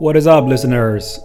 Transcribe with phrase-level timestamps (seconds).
[0.00, 1.18] What is up, listeners？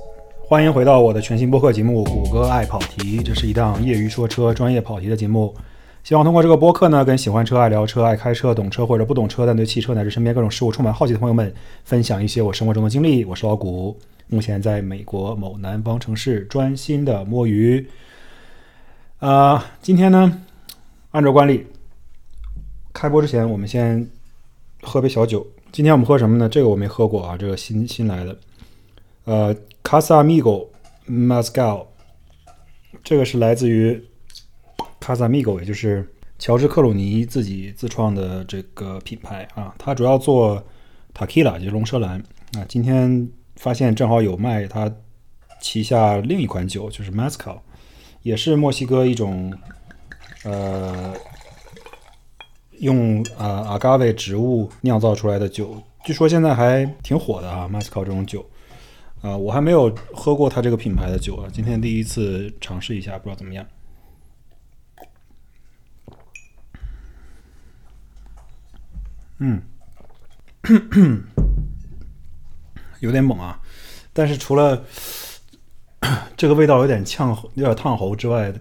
[0.47, 5.53] 欢迎回到我的全新播客节目《谷歌爱跑题》，这是一档业余说车、专业跑题的节目。
[6.03, 11.53] 希望通过这个播客呢，跟喜欢车、爱聊车、爱开车、懂车或者不懂车，但对汽车乃至身边各种事物充满好奇的朋友们，
[11.83, 13.23] 分享一些我生活中的经历。
[13.25, 17.87] 我是老谷，目前在美国某南方城市专心的摸鱼。
[19.19, 20.41] 啊，今天呢，
[21.11, 21.67] 按照惯例，
[22.91, 24.09] 开播之前我们先
[24.81, 25.45] 喝杯小酒。
[25.71, 26.49] 今天我们喝什么呢？
[26.49, 28.35] 这个我没喝过啊，这个新新来的。
[29.25, 30.67] 呃，Casamigo
[31.09, 31.85] Mezcal，
[33.03, 34.03] 这个是来自于
[34.99, 39.73] Casamigo，也就是乔治克鲁尼自己自创的这个品牌啊。
[39.77, 40.61] 它主要做
[41.13, 42.19] Tequila，就是龙舌兰
[42.57, 42.65] 啊。
[42.67, 44.91] 今天发现正好有卖它
[45.61, 47.59] 旗下另一款酒，就是 Mezcal，
[48.23, 49.53] 也是墨西哥一种
[50.43, 51.13] 呃
[52.79, 58.45] 用啊 agave 植物酿造出来的酒，据说现在还挺火的啊，Mezcal 这种酒。
[59.23, 63.65] 啊，我还没有喝过它这个品牌的酒啊，今天第一次尝试一下，不知道怎么样。
[69.39, 69.61] 嗯，
[72.99, 73.61] 有点猛啊，
[74.11, 74.83] 但是除了
[76.35, 78.53] 这个味道有点呛、有点烫喉之外，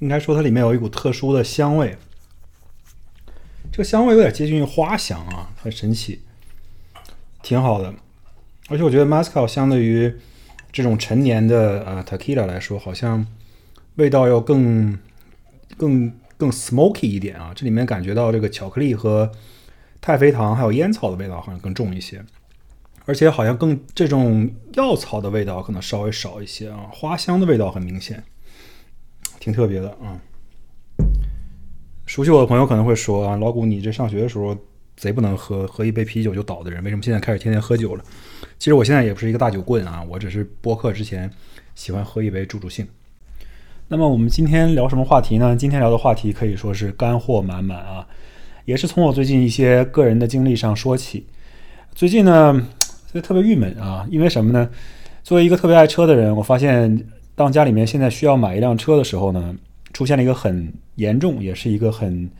[0.00, 1.96] 应该说它里面有一股特殊的香味。
[3.72, 6.20] 这个香味有点接近于花香啊，很神奇，
[7.42, 7.94] 挺好的。
[8.68, 10.14] 而且我觉得 Mezcal 相对于
[10.72, 13.26] 这种陈年的呃 Tequila 来说，好像
[13.96, 14.98] 味道要更
[15.76, 17.52] 更更 smoky 一点啊。
[17.54, 19.30] 这里面感觉到这个巧克力和
[20.00, 22.24] 太妃糖还有烟草的味道好像更重一些，
[23.04, 26.88] 而且好像更这种药草的味道可能稍微少一些啊。
[26.90, 28.24] 花香的味道很明显，
[29.38, 30.18] 挺特别的啊。
[32.06, 34.56] 熟悉我的朋友可能会说啊，老谷你这上学的时候
[34.96, 38.04] 贼不能喝，喝一杯啤酒就倒的人，为什么现在开始天天喝酒了？
[38.58, 41.30] 其实我现在也不是一个大酒棍啊，我只是播客之前
[41.74, 42.86] 喜欢喝一杯助助兴。
[43.88, 45.54] 那么我们今天聊什么话题呢？
[45.54, 48.06] 今天聊的话题可以说是干货满满啊，
[48.64, 51.26] 也是从我最近一些个人的经历上说起。
[51.94, 52.66] 最近呢，
[53.12, 54.70] 就特别郁闷啊，因为什么呢？
[55.22, 59.54] 作为一个特别爱车的人，我发现当家里面现在需要买一辆车的时候呢，
[59.92, 62.30] 出现了一个很严重，也是一个很，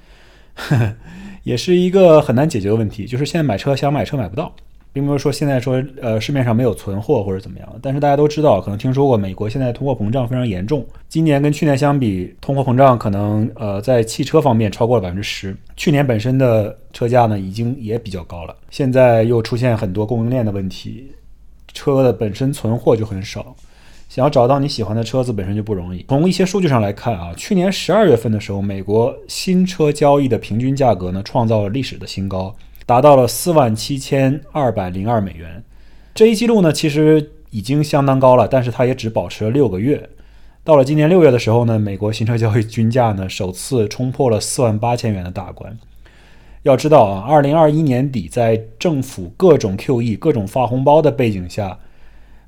[1.44, 4.54] 也是一个很难解决的问题，就是现在买车想买车买不到。
[4.94, 10.86] 并不是说现在说呃市面上没有存货或者怎么样，但是大家都知道，可能听说过美国现在通货膨胀非常严重。
[11.08, 15.54] 今年跟去年相比，通货膨胀可能呃在汽车方面超过了百分之十。
[15.76, 21.10] 去年本身的车价呢已经也比较高了，现在又出现很多供应链的问题，
[21.72, 23.56] 车的本身存货就很少，
[24.08, 26.04] 想要找到你喜欢的车子本身就不容易。
[26.08, 32.54] 从一些数据上来看啊，去年十二月份的时候，美国新车交易的平均价格呢创造了历史的新高。
[32.86, 35.62] 达到了四万七千二百零二美元，
[36.14, 40.10] 这一记录呢，其实已经相当高了，但是它也只保持了六个月。
[40.62, 45.78] 到了今年六月的时候呢，美国新车交易均价呢，首次冲破了四万八千元的大关。
[46.62, 51.78] 要知道啊，二零二一年底，在政府各种 QE、各种发红包的背景下。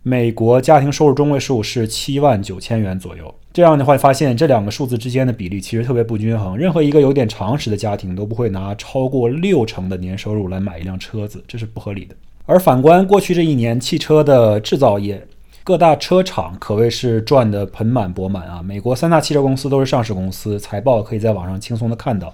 [0.09, 6.57] 美国家庭收入中位数是七万九千元左右，这样的话发现这两个数字之间的比例其实特别不均衡。
[6.57, 12.15] 任何一个有点常识的家庭都不会拿超过六成的年收入来买一辆车子，这是不合理的。
[12.45, 15.21] 而反观过去这一年，汽车的制造业，
[15.65, 18.63] 各大车厂可谓是赚得盆满钵满啊！
[18.63, 22.33] 美国三大汽车公司都是上市公司，财报可以在网上轻松的看到，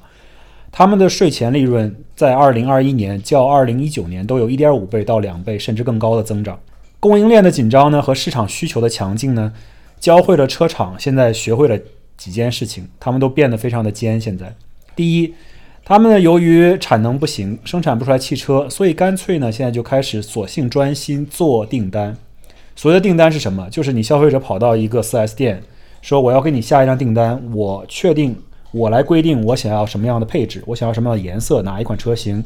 [0.71, 6.61] 他们的税前利润在二零二一年较二零一九年都有一点五倍到两倍甚至更高的增长。
[7.03, 9.53] 供应链的紧张呢，和市场需求的强劲呢，
[9.99, 11.77] 教会了车厂现在学会了
[12.17, 14.21] 几件事情，他们都变得非常的尖。
[14.21, 14.55] 现在，
[14.95, 15.35] 第一，
[15.85, 22.17] 他们呢由于产能不行，生产不出来汽车，所以干脆呢现在就开始索性专心做订单。
[22.77, 23.69] 所谓的订单是什么？
[23.69, 25.61] 就是你消费者跑到一个 4S 店，
[26.03, 28.37] 说我要给你下一张订单，我确定
[28.71, 32.45] 我来规定我想要什么样的配置，我想要什么样的颜色，哪一款车型，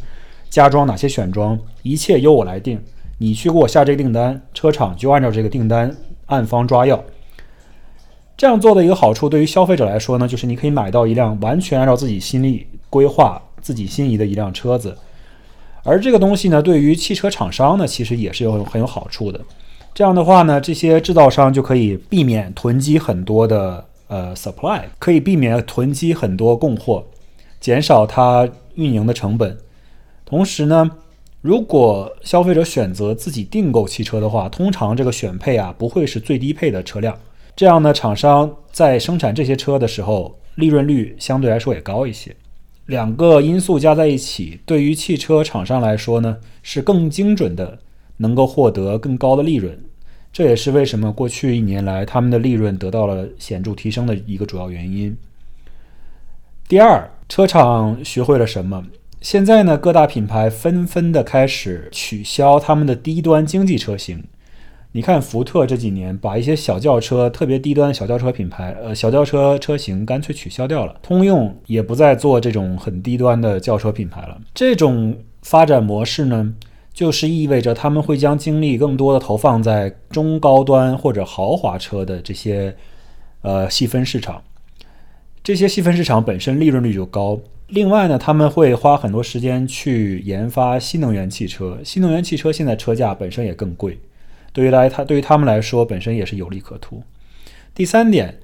[0.49, 2.81] 加装哪些选装，一切由我来定。
[3.19, 5.95] 你去给我下这个订单，车厂就按照这个订单
[6.27, 7.03] 按方抓药。
[8.37, 14.97] 这样做的一个好处，对于消费者来说呢，就是你可以买到一辆完全按照自己心意规划、自己心仪的一辆车子。
[15.83, 19.41] 而这个东西呢，对于汽车厂商呢，其实也是有很有好处的。
[19.95, 27.03] 这样的话呢，这些制造商就可以避免囤积很多的呃 supply，可以避免囤积很多供货，
[27.59, 29.57] 减少它运营的成本。
[30.27, 30.91] 同时呢，
[31.47, 37.17] 如果消费者选择自己订购汽车的话，通常这个选配啊不会是最低配的车辆，
[37.55, 42.35] 这样呢，厂商在生产这些车的时候，利润率相对来说也高一些。
[42.87, 47.79] 两个因素加在一起，对于汽车厂商来说呢，是更精准的
[48.17, 49.79] 能够获得更高的利润。
[50.33, 55.17] 这也是为什么过去一年来他们的利润得到了显著提升的一个主要原因。
[56.67, 58.85] 第二，车厂学会了什么？
[59.29, 64.23] 现在呢，各大品牌纷纷的开始取消他们的低端经济车型。
[64.93, 70.95] 你看，福特这几年把一些小轿车、特别低端小轿车品牌，呃，小轿车车型干脆取消掉了。
[71.03, 74.41] 通用也不再做这种很低端的轿车品牌了。
[74.55, 76.55] 这种发展模式呢？
[76.95, 82.77] 就是意味着他们会将精力更多的投放在中高端或者豪华车的这些
[83.43, 84.41] 呃细分市场，
[85.43, 87.41] 这些细分市场本身利润率就高。
[87.69, 91.79] 另外呢，他们会花很多时间去研发新能源汽车。
[91.85, 93.99] 新能源汽车现在车价本身也更贵，
[94.53, 97.03] 对于来他对于他们来说本身也是有利可图。
[97.75, 98.39] 第三点，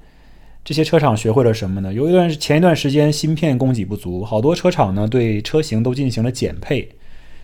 [0.65, 1.93] 这些车厂学会了什么呢？
[1.93, 6.89] 有一段前一段时间芯片供给不足，好多车厂呢对车型都进行了减配。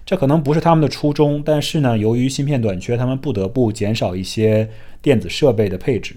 [0.06, 4.68] 这可能不是他们的初衷，但是呢，由于芯片短缺，他们不得不减少一些
[5.02, 6.16] 电子设备的配置。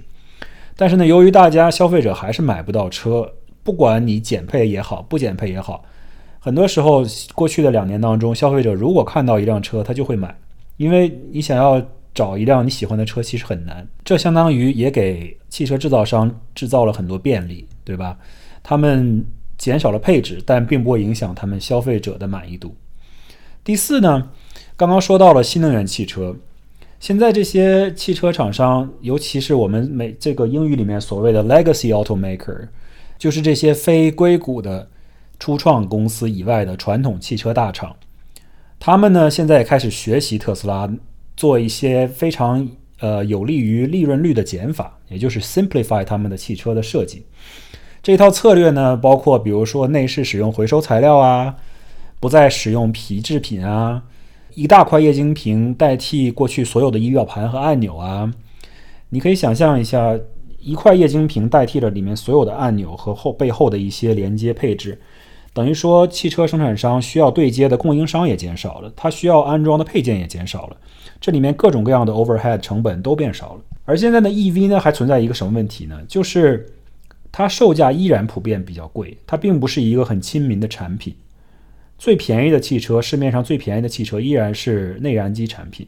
[0.74, 5.84] 但是呢，由于大家消费者还是买不到车，不管你减配也好，不减配也好，
[6.38, 7.04] 很多时候
[7.34, 10.36] 过去的两年当中，消费者如果看到一辆车，他就会买，
[10.76, 11.80] 因为你想要
[12.14, 13.86] 找一辆你喜欢的车其实很难。
[14.04, 18.18] 这相当于也给汽车制造商制造了很多便利，对吧？
[18.62, 19.24] 他们
[19.56, 22.74] 减少了配置，但并不会影响他们消费者的满意度。
[23.64, 24.30] 第四呢，
[24.76, 26.36] 刚刚说到了新能源汽车，
[26.98, 32.68] 现在这些汽车厂商，尤其是我们美这个英语里面所谓的 legacy automaker，
[33.22, 34.90] 就是这些非硅谷的
[35.38, 37.94] 初创公司以外的传统汽车大厂，
[38.80, 40.92] 他们呢现在也开始学习特斯拉，
[41.36, 47.24] 做一些非常呃有利于利润率的减法，也就是 simplify 他们的汽车的设计。
[48.02, 51.54] 这套策略呢，包括比如说内饰使用回收材料啊。
[52.18, 54.02] 不再使用皮制品啊，
[54.54, 58.32] 一大块液晶屏代替过去所有的仪表盘和按钮啊。
[59.10, 60.18] 你可以想象一下，
[60.62, 64.98] 一块液晶屏代替了里面所有的按钮和后背后的一些连接配置，
[65.52, 70.76] 等于说汽车生产商需要对接的供应商也减少了，它需要安装的配件也减少了，
[71.20, 73.60] 这里面各种各样的 overhead 成本都变少了。
[73.84, 76.00] 而现在的 EV 呢，还存在一个什么问题呢？
[76.06, 76.64] 就是
[77.32, 81.14] 它售价依然普遍比较贵，它并不是一个很亲民的产品。
[81.98, 85.86] 最便宜的汽车，市面上最便宜的汽车依然是内燃机产品。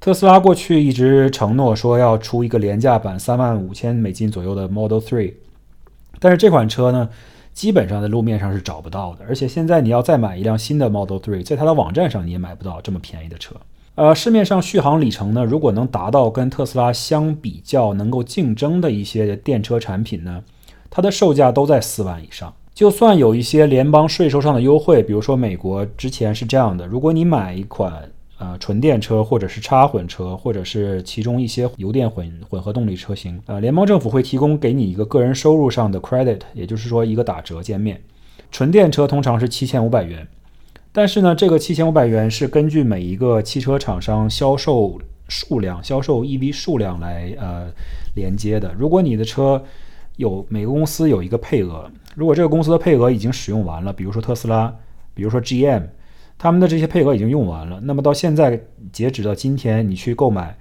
[0.00, 5.34] 特斯拉过去一直承诺说要出一个廉价版，三万五千美金左右的 Model Three，
[6.18, 7.10] 但是这款车呢，
[7.52, 9.26] 基本上在路面上是找不到的。
[9.28, 13.54] 而且现在你要再买一辆新的 Model Three，在它的网站上你也买不到这么便宜的车。
[13.96, 20.42] 呃，市面上续航里程呢，如果能达到跟特斯拉相比较能够竞争的一些电车产品呢，
[20.88, 22.50] 它的售价都在四万以上。
[22.72, 28.10] 就算有一些联邦税收上的优惠，比如说美国之前是这样的：如果你买一款
[28.40, 38.00] 呃纯电车，或者是插混车，或者是其中一些油电混混合动力车型，呃，联邦政府会提供给你一个个人收入上的 credit，也就是说一个打折减免。
[38.50, 40.26] 纯电车通常是七千五百元，
[40.90, 44.98] 但是呢，这个七千五百元是根据每一个汽车厂商销售
[45.28, 47.70] 数量、销售 EV 数量来呃
[48.16, 48.74] 连接的。
[48.76, 49.62] 如果你的车
[50.16, 51.88] 有每个公司有一个配额。
[52.16, 54.74] 如果这个公司的配额已经使用完了，比如说特斯拉，
[55.14, 55.84] 比如说 GM，
[56.42, 58.58] 他们的这些配额已经用完了，那么到现在
[58.90, 60.56] 截止到今天，你去购买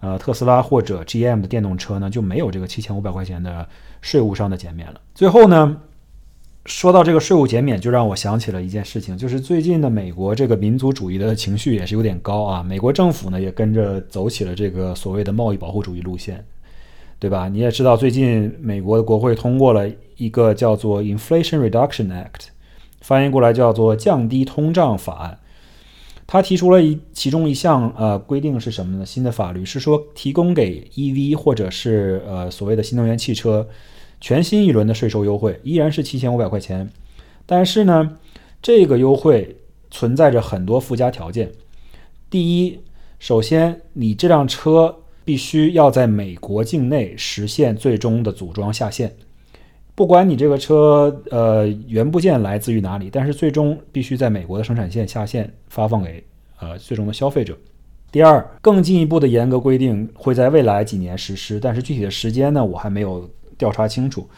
[0.00, 3.66] 呃特斯拉或者 GM 的电动车呢，就没有这个七千五百块钱的
[4.02, 5.00] 税务上的减免了。
[5.14, 5.80] 最后呢，
[6.66, 16.44] 说到这个税务减免，就让我想起了一件事情，就是最近的美国这个民族主义的情绪也是有点高啊，美国政府呢也跟着走起了这个所谓的贸易保护主义路线。
[17.20, 17.48] 对吧？
[17.48, 22.48] 你也知道，最近美国的国会通过了一个叫做 Inflation Reduction Act，
[23.04, 25.38] 翻译过来叫做降低通胀法案。
[26.26, 29.04] 他提出了一其中一项呃规定是什么呢？
[29.04, 33.68] 新的法律是说提供给 EV 或者是呃所谓的新能源汽车
[34.22, 36.88] 全新一轮的税收优惠，依然是七千五百块钱。
[37.44, 38.16] 但是呢，
[38.62, 39.58] 这个优惠
[39.90, 41.52] 存在着很多附加条件。
[42.30, 42.80] 第一，
[43.18, 44.96] 首先你这辆车。
[45.26, 49.16] 必须要在美国境内实现最终的组装下线，
[49.94, 56.22] 不管你这个车呃原部件来自于哪里，但是最终必须在美国的生产线下线发放给
[56.58, 57.56] 呃最终的消费者。
[58.10, 64.28] 第二，更进一步的严格规定会在未来几年实施，但是具体的时间呢，我还没有调查清楚。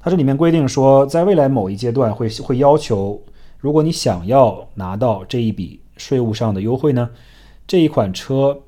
[0.00, 3.22] 它这里面规定说，在未来某一阶段会会要求，
[3.58, 7.10] 如果你想要拿到这一笔税务上的优惠呢，
[7.66, 8.60] 这一款车。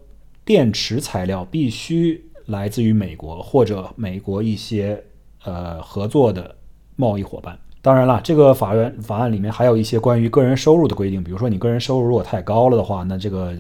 [0.46, 5.02] 电池材料必须来自于美国或者美国一些
[5.46, 6.54] 呃合作的
[6.96, 7.58] 贸易伙伴。
[7.80, 13.54] 当然了，这个法院法案里面还有一些关于个人收入的规定，比如说你个人收入如果太高了的话，那这个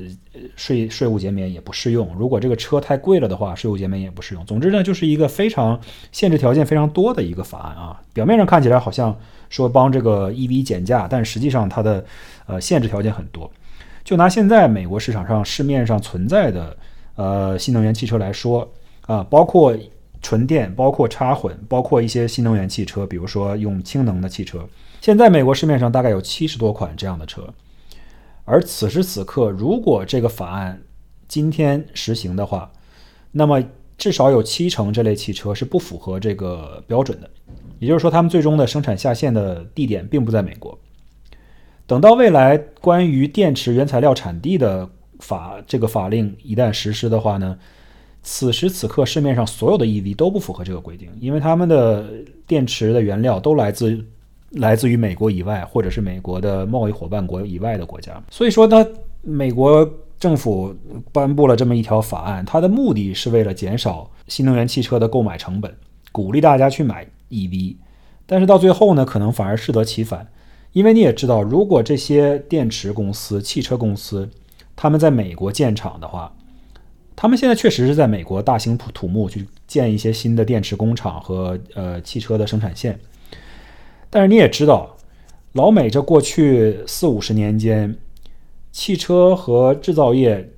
[0.56, 4.44] 税税务减免也不适用；如果这个车太贵了的话，税务减免也不适用。
[4.44, 8.00] 总之呢，就是一个非常限制条件非常多的一个法案啊。
[8.12, 9.16] 表面上看起来好像
[9.48, 12.04] 说帮这个 EV 减价，但实际上它的
[12.46, 13.48] 呃限制条件很多。
[14.02, 16.76] 就拿现在美国市场上市面上存在的
[17.14, 18.68] 呃新能源汽车来说
[19.02, 19.72] 啊，包括。
[20.22, 24.66] 纯电包括插混，包括一些新能源汽车，比如说用氢能的汽车。
[25.00, 27.48] 现在美国市面上大概有七十多款这样的车。
[28.44, 30.82] 而此时此刻，如果这个法案
[31.28, 32.72] 今天实行的话，
[33.32, 33.62] 那么
[33.98, 37.28] 至少有七成这类汽车是不符合这个标准的。
[37.78, 40.78] 也就是说，他们最终的生产下线的地点并不在美国。
[41.86, 44.88] 等到未来关于电池原材料产地的
[45.20, 47.58] 法这个法令一旦实施的话呢？
[48.28, 52.04] 此时此刻，市面上所有的 EV 都不符合这个规定，因为他们的
[52.44, 54.04] 电池的原料都来自
[54.50, 58.20] 来自于美国以外，或者是美国的贸易伙伴国以外的国家。
[58.28, 58.84] 所以说呢，
[59.22, 60.74] 美国政府
[61.12, 65.72] 颁布了这么一条法案，它的目的是为了减少新能源汽车的购买成本，
[66.10, 67.76] 鼓励大家去买 EV。
[68.26, 70.26] 但是到最后呢，可能反而适得其反，
[70.72, 74.28] 因为你也知道，如果这些电池公司、汽车公司
[74.74, 76.34] 他们在美国建厂的话，
[77.16, 83.00] 他们现在确实是在美国大兴土土木去建一些新的电池工厂和呃汽车的生产线，
[84.10, 84.94] 但是你也知道，
[85.52, 87.96] 老美这过去四五十年间，
[88.70, 90.50] 汽车和制造业，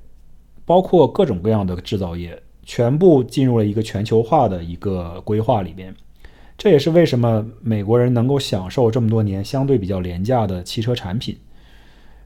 [0.65, 5.95] 包括各种各样的制造业，全部进入了一个全球化的一个规划里边。
[6.57, 11.39] 这也是为什么美国人能够享受这么多年相对比较廉价的汽车产品。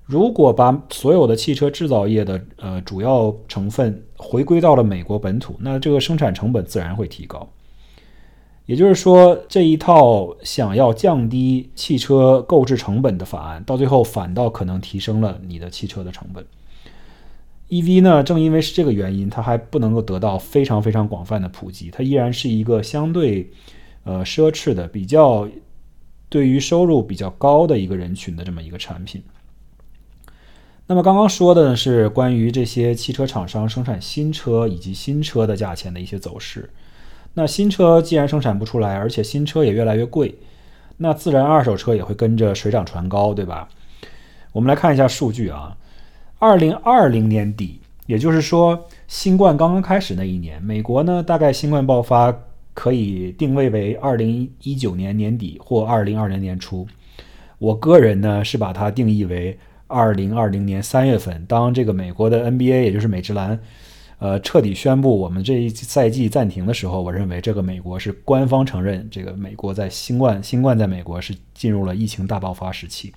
[0.04, 7.48] 如果把所有的汽车制造业的呃主要成分回归到了美国本土，那这个生产成本自然会提高。
[8.66, 16.44] 也就是说，这一套想要降低汽车购置成本的法案，到最后反倒可能提升了你的汽车的成本。
[17.68, 23.50] EV 呢，正因为是这个原因，它还不能够得到非常非常广泛的普及，它依然是一个相对
[24.04, 25.48] 呃奢侈的、比较
[26.28, 29.22] 对于收入比较高的一个人群的这么一个产品。
[30.88, 36.68] 那么刚刚说的呢是关于这些汽车厂商生产新车以及新车的价钱的一些走势。
[37.34, 40.34] 那新车既然生产不出来，而且新车也越来越贵，
[40.98, 43.68] 那自然二手车也会跟着水涨船高，对吧？
[44.52, 45.74] 我们来看一下数据啊，
[46.38, 52.36] 二零二零年底，也就是说新冠刚刚开始那一年，美国呢大概新冠爆发
[52.74, 56.86] 可以定位为二零一九年年底或二零二零年初。
[57.58, 59.56] 我个人呢是把它定义为。
[59.92, 63.60] 二零二零年三月份，当这个美国的 NBA，也就是美职篮，
[64.18, 73.12] 呃，彻底宣布我们这一赛季暂停的时候，我认为这个美国是官方承认，这个美国在新冠新冠在美国是进入了疫情大爆发时期。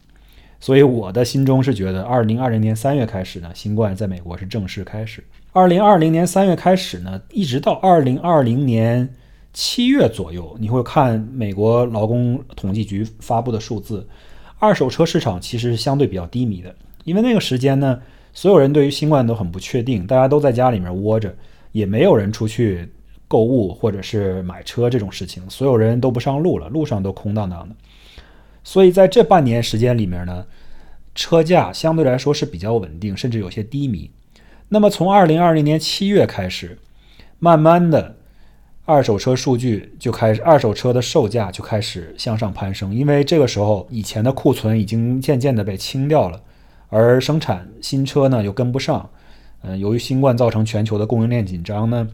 [0.59, 5.23] 所以我的心中是觉得，二零二零年三月开始呢，新冠在美国是正式开始。
[5.53, 9.07] 二零二零年三月开始呢，一直到二零二零年
[9.53, 14.07] 七月左右，你会看美国劳工统计局发布的数字。
[14.57, 18.01] 二手车市场其实是相对比较低迷的，因为那个时间呢，
[18.33, 21.35] 所有人对于新冠都很不确定，大家都在家里面窝着，
[21.71, 22.89] 也没有人出去
[23.27, 27.75] 购物或者是买车这种事情，所有人都不上路了，路上都空荡荡的。
[28.63, 30.45] 所以在这半年时间里面呢，
[31.13, 34.09] 车价相对来说是比较稳定，甚至有些低迷。
[34.69, 36.79] 那么从二零二零年七月开始，
[37.39, 38.15] 慢慢的。
[38.87, 46.39] 二手车数据就开始，二手车的售价就开始向上攀升，因为这个时候以前的库存已经渐渐的被清掉了，
[46.89, 49.09] 而生产新车呢又跟不上，
[49.63, 52.07] 嗯，由于新冠造成全球的供应链紧张呢，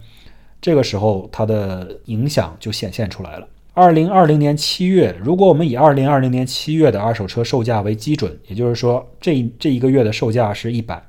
[0.61, 3.45] 这个时候它的影响就显现出来了。
[3.73, 11.03] 二零二零年七月，如果我们以二零二零年七月的二手车售价为基准，也就是说这这一个月的售价是一百，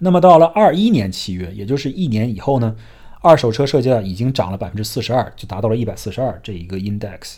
[0.00, 2.74] 那么到了二一年七月，也就是一年以后呢？
[3.22, 7.36] 二手车售价已经涨了百分之四十二，就达到了一百四十二这一个 index。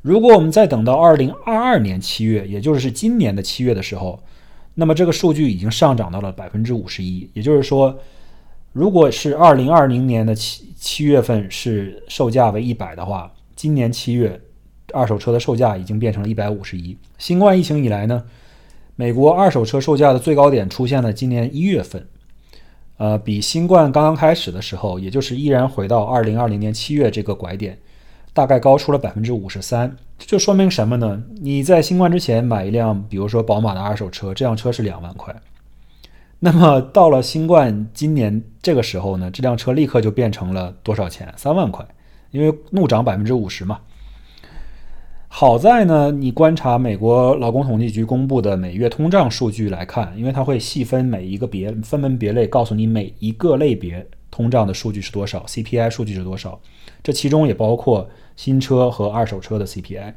[0.00, 4.22] 如果我们再等到二零二二年七月，也就是今年的七月的时候，
[4.74, 7.28] 那么这个数据已经上涨到了百分之五十一。
[7.32, 7.98] 也就是说，
[8.72, 14.40] 如果是二零二零年的七七月份是售价为一百的话，今年七月
[14.92, 16.96] 二手车的售价已经变成了一百五十一。
[17.18, 18.22] 新冠疫情以来呢，
[18.94, 22.06] 美国二手车售价的最高点出现了今年一月份。
[22.98, 27.78] 呃，比新冠刚刚开始的时候，也就是依然回到二零二零年七月这个拐点，
[28.32, 29.94] 大概高出了百分之五十三。
[30.18, 31.22] 这就说明什么呢？
[31.42, 35.34] 你在新冠之前买一辆，比如说宝马的二手车，这辆车是两万块。
[36.38, 41.30] 那么到了新冠今年这个时候呢，这辆车立刻就变成了多少钱？
[41.36, 41.86] 三万块，
[42.30, 43.78] 因为怒涨百分之五十嘛。
[45.28, 56.58] 好在呢，你观察美国劳工统计局公布的每月通胀数据来看，因为它会细分每一个别分门别类，告诉你每一个类别通胀的数据是多少，CPI 数据是多少，
[57.02, 60.14] 这其中也包括新车和二手车的 CPI。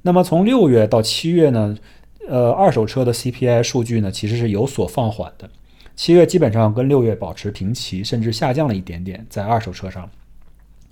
[0.00, 1.76] 那么从六月到七月呢，
[2.28, 5.48] 呃，二手车的 CPI 数据呢其实是有所放缓的，
[5.94, 10.10] 七月基本上跟六月保持平齐，甚至下降了一点点在二手车上。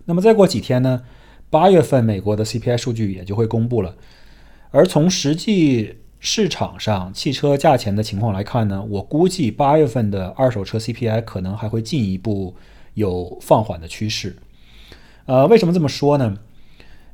[0.05, 1.03] 那么再过几天呢？
[1.51, 3.97] 八月份美国的 CPI 数据也就会公布了，
[4.71, 12.55] 而从实际市场上汽车价钱的情况来看呢，我估计八月份的二手车 CPI 可能还会进一步
[12.95, 14.37] 有放缓的趋势。
[15.27, 16.39] 呃，为什么这么说呢？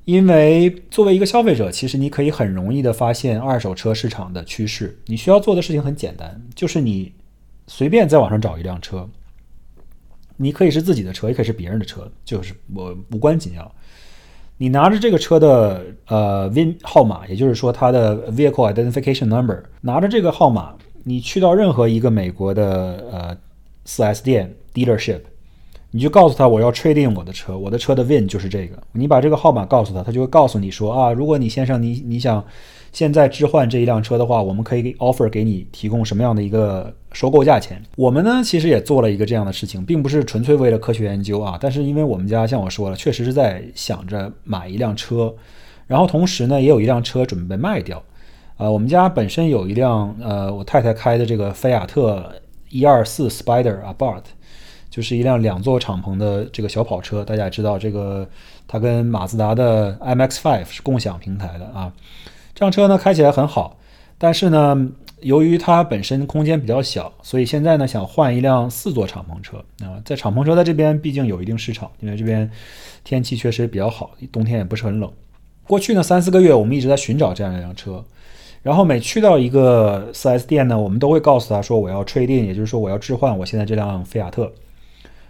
[0.04, 4.98] 因为作为一个消费者，其实你可以很容易的发现二手车市场的趋势。
[5.06, 7.12] 你需要做的事情很简单，就是你
[7.66, 9.08] 随便在网上找一辆车，
[10.36, 13.74] 你可以是自己的车，也可以是别人的车，就是我无关紧要。
[14.58, 23.36] 你拿着这个车的呃 VIN 号码，也就是说它的 Vehicle Identification Number，拿着这个号码，你去到任何一个美国的呃
[23.86, 25.20] 4S 店 dealership，
[25.90, 28.76] 你就告诉他我要 trading 我的车，我的车的 VIN 就是这个。
[28.92, 32.44] 你把这个号码告诉他，他就会告诉你说啊，如果你先生你你想。
[32.92, 37.82] 现在置换这一辆车的话，我们可以 offer 给你提供什么样的一个收购价钱？
[37.96, 45.34] 我们呢，其实也做了一个这样的事情，并不是纯粹为了科学研究啊，但是因为我们家像我说了，确实是在想着买一辆车，
[45.86, 48.02] 然后同时呢，也有一辆车准备卖掉。
[48.58, 52.30] 呃，我们家本身有一辆呃，我太太开的这个菲亚特
[52.68, 54.20] 一二四 spiderabart
[54.90, 57.24] 就是一辆两座敞篷的这个小跑车。
[57.24, 58.28] 大家也知道，这个
[58.68, 61.90] 它跟马自达的 MX-5 是共享平台的啊。
[62.54, 63.78] 这辆车呢开起来很好，
[64.18, 64.88] 但是呢，
[65.20, 69.56] 由于它本身空间比较小，所以现在呢想换一辆四座敞篷车。
[69.84, 70.00] 啊。
[70.04, 72.50] 在敞篷车在这边毕竟有一定市场，因为这边
[73.02, 75.10] 天气确实比较好，冬天也不是很冷。
[75.64, 78.04] 过去呢三四个月，我们一直在寻找这样一辆车，
[78.62, 84.52] 然后每去到一个 4S 店呢，我们都会告诉他说我要 trade in，也就是说我要置换我现在这辆菲亚特。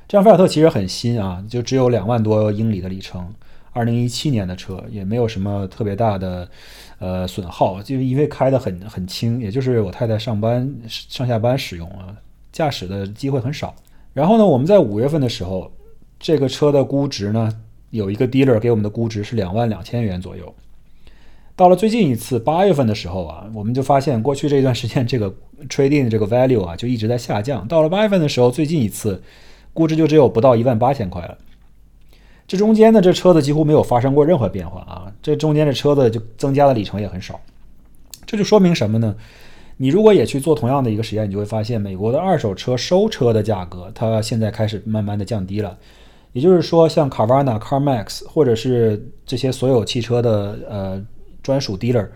[0.08, 3.32] 这辆菲亚特其实很新啊，就只有两万多英里的里程。
[3.72, 4.82] 二零一七年的车。
[4.90, 6.48] 也没有什么特别大的
[6.98, 12.14] 呃损耗，就因为开的很很轻，也就是我太太上班上下班使用啊，
[12.52, 13.74] 驾驶的机会很少。
[14.12, 15.70] 然后呢，我们在五月份的时候，
[16.18, 17.52] 这个车的估值呢，
[17.90, 20.54] 有一个 dealer 给我们的估值是两万两千元左右。
[21.54, 25.34] 到了最近一次八月份的时候啊，我们就发现过去这一段时间这个
[25.68, 27.66] trading 这个 value 啊就一直在下降。
[27.66, 29.22] 到了八月份的时候，最近一次
[29.72, 31.38] 估值就只有不到一万八千块了。
[32.46, 35.12] 这中间呢，这车子几乎没有发生过任何变化啊！
[35.20, 37.40] 这中间这车子就增加的里程也很少，
[38.24, 39.16] 这就说明什么呢？
[39.78, 45.76] 你如果也去做同样的一个实验，你就会发现，美国的二手车收车的价格，它现在开始慢慢的降低了。
[46.32, 51.04] 也就是说，像 Carvana、CarMax 或者是这些所有汽车的呃
[51.42, 52.08] 专属 dealer，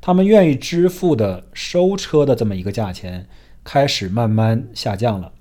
[0.00, 3.26] 他们愿意支付的收车的这么一个价钱，
[3.64, 5.32] 开始慢慢下降了。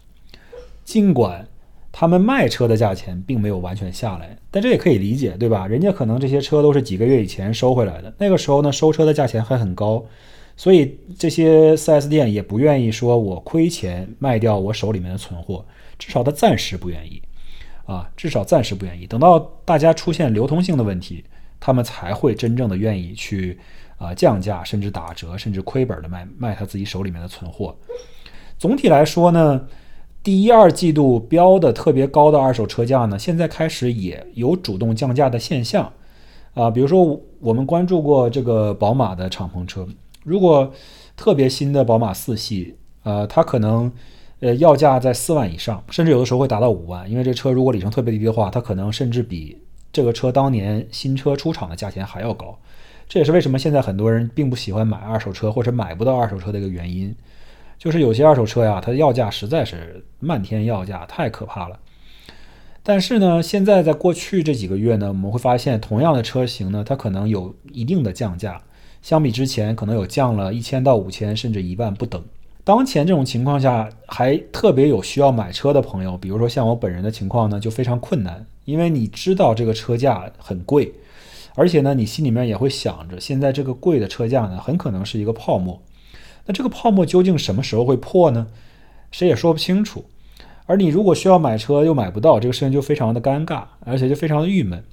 [0.83, 1.47] 尽管
[1.99, 5.65] 他们卖车的价钱并没有完全下来，但这也可以理解，对吧？
[5.65, 10.05] 人家可能这些车都是几个月以前收回来的，那个时候呢，收车的价钱还很高，
[10.55, 15.65] 所以这些 4S 店也不愿意说我亏钱卖掉我手里面的存货，
[15.97, 17.19] 至少他暂时不愿意，
[17.87, 19.07] 啊，至少暂时不愿意。
[19.07, 21.23] 等到大家出现流通性的问题，
[21.59, 23.57] 他们才会真正的愿意去
[23.97, 27.75] 啊降价，甚至打折，甚至亏本的卖卖他自己手里面的存货。
[28.59, 29.67] 总体来说呢。
[30.27, 35.89] 第一二季度标的特别高的二手车价呢，现在开始也有主动降价的现象，
[36.53, 39.87] 啊，比如说我们关注过这个宝马的敞篷车，
[40.25, 40.69] 如果
[41.15, 43.89] 特别新的宝马四系，呃，它可能
[44.41, 49.57] 呃要价在四万以上，甚至有的时候会达到五万，因为这车如果里程特别低的话，它可能甚至比
[49.93, 52.59] 这个车当年新车出厂的价钱还要高，
[53.07, 57.15] 这也是为什么现在很多人并不喜欢买二手车或者买不到二手车的一个原因。
[57.77, 61.79] 就是有些二手车呀，它的要价实在是漫天要价，太可怕了。
[62.81, 68.61] 但是呢，现在在过去这几个月呢，我们会发现，同样的车型呢，它可能有一定的降价，
[69.01, 72.23] 相比之前可能有降了一千到五千，甚至一万不等。
[72.63, 80.93] 当前这种情况下，还特别有需要买车的朋友，比如说像我本人的情况呢，就非常困难，因为你知道这个车价很贵，
[81.55, 85.81] 而且呢，你心里面也会想着，现在这个贵的车价呢，很可能是一个泡沫。
[86.47, 88.47] 那这个泡沫究竟什么时候会破呢？
[89.11, 90.05] 谁也说不清楚。
[90.65, 94.83] 而你如果需要买车又买不到，这个事情就非常的尴尬，而且就非常的郁闷。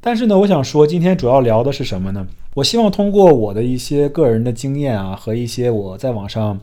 [0.00, 2.26] 但是呢，我想说，今天主要聊的是什么呢？
[2.54, 6.60] 我希望通过我的一些个人的经验啊，和一些我在网上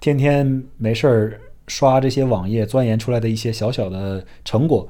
[0.00, 4.88] 天天没事儿刷这些网页钻研出来的一些小小的成果，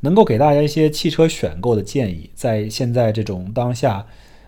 [0.00, 2.30] 能够给大家一些汽车选购的建议。
[2.34, 4.04] 在现在这种当下。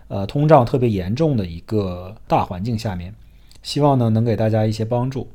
[0.09, 3.13] 呃通胀特别严重的一个大环境下面，
[3.69, 5.27] 希望呢能给大家一些帮助。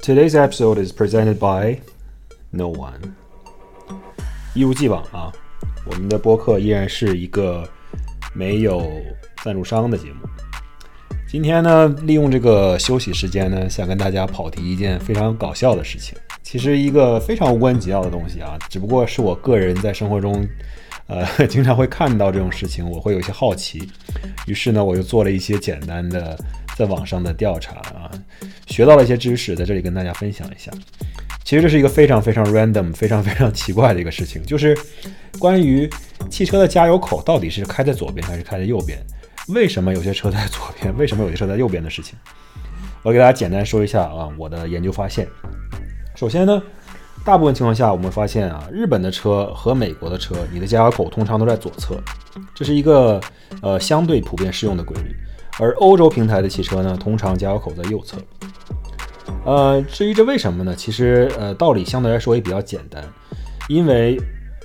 [0.00, 1.80] Today's episode is presented by
[2.50, 3.00] no one。
[4.54, 5.32] 一如既往啊，
[5.84, 7.68] 我们的播客依然是一个
[8.32, 8.88] 没有
[9.42, 10.20] 赞助商的节目。
[11.28, 16.16] 今天呢，利用这个休息时间呢，想跟大家跑题一件非常搞笑的事情。
[16.44, 20.46] 其实一个非常无关紧要的东西啊，只不过是我个人在生活中，
[21.06, 23.88] 呃， 经常会看到这种事情，我会有一些好奇。
[24.46, 26.38] 于是呢，我就做了一些简单的
[26.76, 28.10] 在网上的调查啊，
[28.66, 30.70] 学到了一些知识，在这里跟大家分享一下。
[31.44, 34.76] 其实这是一个非常非常 random、 非常非常奇怪的一个事情，就是
[35.38, 35.88] 关于
[36.30, 38.98] 汽车的加油口到底是开在左边还是开在右边。
[39.48, 40.96] 为什么有些车在左边？
[40.96, 42.18] 为什么有些车在右边的事情？
[43.02, 45.28] 我给大家简单说一下啊，我的研究发现。
[46.16, 46.62] 首先呢，
[47.24, 51.96] 大部分情况下我们发现啊，日本的车和美国的车，你的加油口通常都在左侧，
[52.54, 53.18] 这是一个
[53.62, 55.16] 呃相对普遍适用的规律。
[55.58, 58.18] 而欧洲平台的汽车呢，通常加油口在右侧。
[59.46, 60.74] 呃，至于这为什么呢？
[60.76, 63.02] 其实呃道理相对来说也比较简单，
[63.68, 64.20] 因为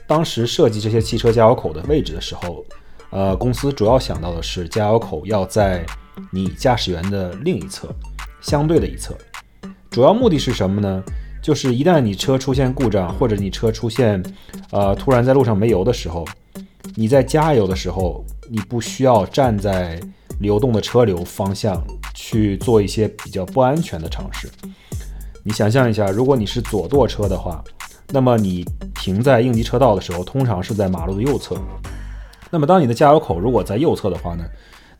[0.05, 2.65] 当时设计这些汽车加油口的位置的时候。
[3.11, 5.83] 呃，公司主要想到的是加油口要在
[6.31, 7.89] 你驾驶员的另一侧，
[8.39, 9.15] 相对的一侧。
[9.89, 11.03] 主要目的是什么呢？
[11.41, 14.21] 就是一旦你车出现故障，或者你车出现
[14.71, 16.25] 呃突然在路上没油的时候，
[16.95, 19.99] 你在加油的时候，你不需要站在
[20.39, 24.49] 流动的车流方向去做一些比较不安全的尝试。
[25.43, 27.63] 你想象一下，如果你是左舵车的话，
[28.09, 31.55] 那么你停在应急车道的时候，通常是在马路的右侧。
[32.51, 34.43] 那么，当你的加油口如果在右侧的话呢，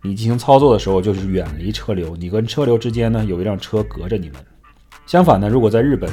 [0.02, 4.36] 你进行操作的时候就是远离车流，你跟车流之间呢有一辆车隔着你们。
[5.10, 6.08] 相反呢，如果在日本，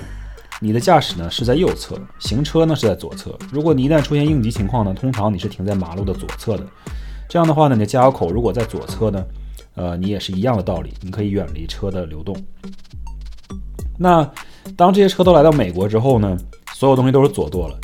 [0.59, 3.39] 你的驾驶呢是在右侧，行车呢是在左侧。
[3.53, 6.65] 如果你一旦出现应急情况呢，通常你是停在马路的左侧的。
[7.29, 9.23] 这样的话呢，你的加油口如果在左侧呢，
[9.75, 12.35] 呃，你也是一样的道理，你可以远离车的流动。
[13.99, 14.27] 那
[14.75, 16.35] 当这些车都来到美国之后呢，
[16.73, 17.79] 所有东西都是左舵了。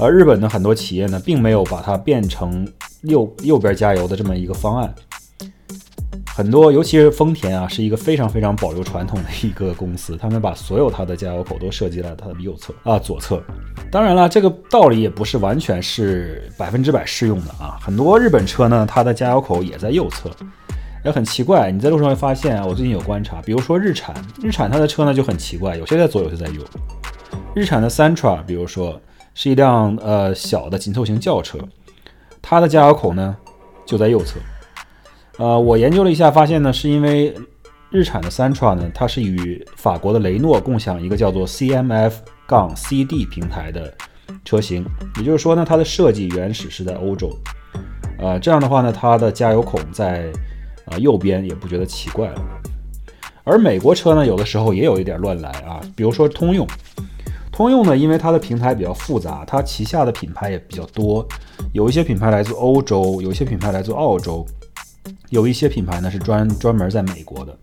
[0.00, 2.66] 而日本的很多企业呢，并没有把它变成
[3.02, 4.94] 右右边加油的这么一个方案。
[6.38, 13.42] 很多，尤其是丰田啊，是一个非常非常保留传统的一个公司，他们把所有它的加油口都设计在它的右侧啊左侧。
[13.90, 17.76] 当然了，这个道理也不是完全是百分之百适用的啊。
[17.82, 20.30] 很多日本车呢，它的加油口也在右侧。
[21.04, 26.62] 也很奇怪，你在路上会发现啊，我最近有观察，比如说日产，日产它的车呢就很奇怪，有些在左，有些在右。
[27.52, 29.00] 日产的 Sentra，比如说。
[29.34, 31.58] 是一辆呃小的紧凑型轿车，
[32.42, 33.36] 它的加油口呢
[33.86, 34.40] 就在右侧。
[35.38, 37.32] 呃，我研究了一下，发现呢是因为
[37.90, 43.94] 日产的 Sentra 呢，它是与法国的雷诺共享一个叫做 CMF- 杠 CD 平台的
[44.44, 44.84] 车型，
[45.16, 47.30] 也就是说呢，它的设计原始是在欧洲。
[48.18, 50.26] 呃，这样的话呢，它的加油孔在
[50.86, 52.40] 呃右边也不觉得奇怪了。
[53.44, 56.66] 而美国车呢，有的时候也有一点乱来啊，比如说通用。
[57.52, 61.26] 通用呢，因为它的平台比较复杂，它旗下的品牌也比较多，
[61.72, 64.46] 有一些品牌来自欧洲，有一些品牌来自澳洲，
[65.30, 67.58] 有一些品牌呢是专专门在美国的。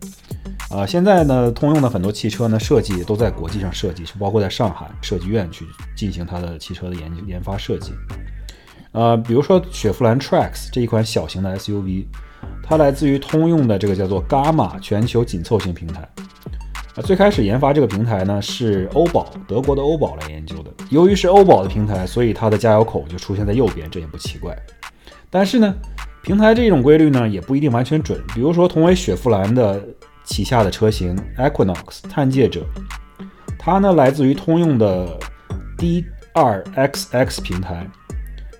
[0.71, 7.93] 呃，现在呢，通用的很多汽车呢设计都在国际上设计，是包括在上海设计院去进行它的汽车的研究研发设计。
[8.91, 12.05] 呃，比如说雪佛兰 Trax 这一款小型的 SUV，
[12.63, 16.01] 它来自于通用的这个叫做 gama 全球紧凑型平台。
[16.95, 20.71] 啊，最开始研发这个平台呢是欧宝，德国的欧宝来研究的。
[20.89, 24.57] 由于是欧宝的平台，所以它的加油口就出现在右边，这也不奇怪。
[25.29, 25.75] 但是呢，
[26.25, 28.19] 平台这种规律呢也不一定完全准。
[28.33, 29.79] 比如说，同为雪佛兰的
[30.23, 32.65] 旗下的车型 Equinox 探界者，
[33.59, 35.19] 它呢来自于通用的
[35.77, 37.87] D2XX 平台。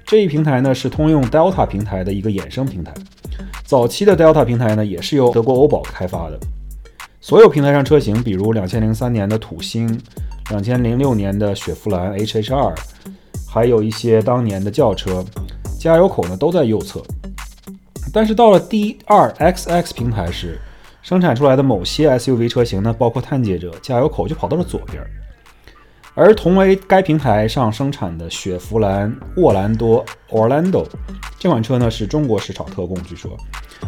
[0.06, 2.94] 这一平台呢是通用 Delta 平台的一个衍生平台。
[3.64, 6.38] 早期的 Delta 平台呢也是由德国欧宝开发的。
[7.20, 10.00] 所有平台上车型，比如两千零三年的土星，
[10.52, 12.76] 两千零六年的雪佛兰 HH2，
[13.50, 15.26] 还有一些当年的轿车，
[15.80, 17.02] 加油口呢都在右侧。
[18.16, 20.58] 但是到了 d 二 xx 平台时，
[21.02, 25.04] 生产出来的某些 SUV 车型呢，包括探界者，加油口就跑到了左边。
[26.14, 30.88] 而同为该平台上生产的雪佛兰沃兰多 Orlando
[31.38, 33.36] 这款车呢，是中国市场特供，据说。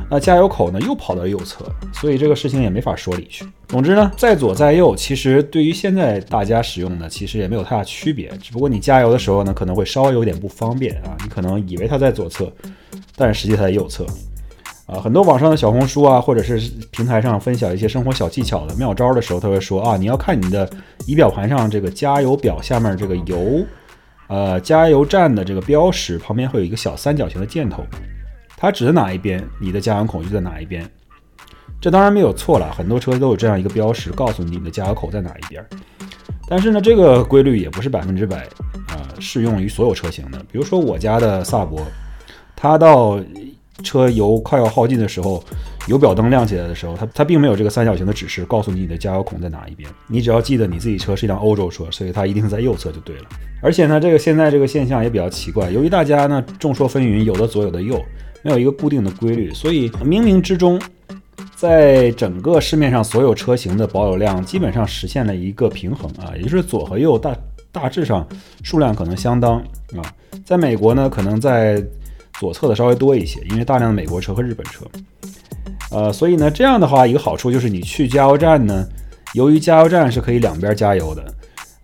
[0.10, 3.46] 那加油口呢又跑到右侧，所以这个事情也没法说理去。
[3.68, 8.30] 总之呢，在左在右，其实对于现在大家使用呢，其实也没有太大区别。
[8.42, 12.52] 只不过你加油的时候呢，可能会稍微有点不方便啊，你可能以为它在左侧，
[13.16, 14.06] 但是实际它在右侧。
[14.86, 16.58] 啊，很多网上的小红书啊，或者是
[16.92, 20.70] 平台上分享一些生活小技巧的妙招的时候，他会说啊，你要看你的
[21.06, 23.66] 仪表盘上这个加油表下面这个油
[24.28, 27.84] 呃，加油站的这个标识旁边会有一个小三角形的箭头，
[28.58, 30.84] 它指的哪一边，你的加油口就在哪一边。
[31.80, 35.64] 这当然没有错了，很多车都有这样一个标识，告诉你你的加油口在哪一边。
[36.50, 38.40] 但是呢，这个规律也不是百分之百
[38.88, 40.40] 啊适用于所有车型的。
[40.52, 41.80] 比如说我家的萨博，
[42.56, 43.20] 它到
[43.84, 45.44] 车油快要耗尽的时候，
[45.88, 49.88] 油表灯亮起来的时候，它它并没有这个三角形的指示，告诉你你的加油孔在哪一边。
[50.08, 53.26] 你只要记得你自己车是一辆欧洲车，所以它一定在右侧就对了。
[53.62, 58.04] 而且呢，这个现在这个现象也比较奇怪，由于大家呢众说纷纭，有的左有的右，
[58.44, 60.82] 没有一个固定的规律，所以冥冥之中。
[61.56, 67.36] 在整个市面上，所有车型的保有量基本上实现了一个平衡啊，也就是左和右大
[67.72, 68.28] 大致上
[68.62, 69.58] 数量可能相当
[69.96, 70.06] 啊。
[70.46, 71.84] 在美国呢，可能在
[72.40, 74.86] 左侧的稍微多一些，因为大量的美国车和日本车。
[75.90, 78.88] 呃，所以呢，这样的话一个好处就是你去加油站呢，
[79.34, 81.34] 由于加油站是可以两边加油的，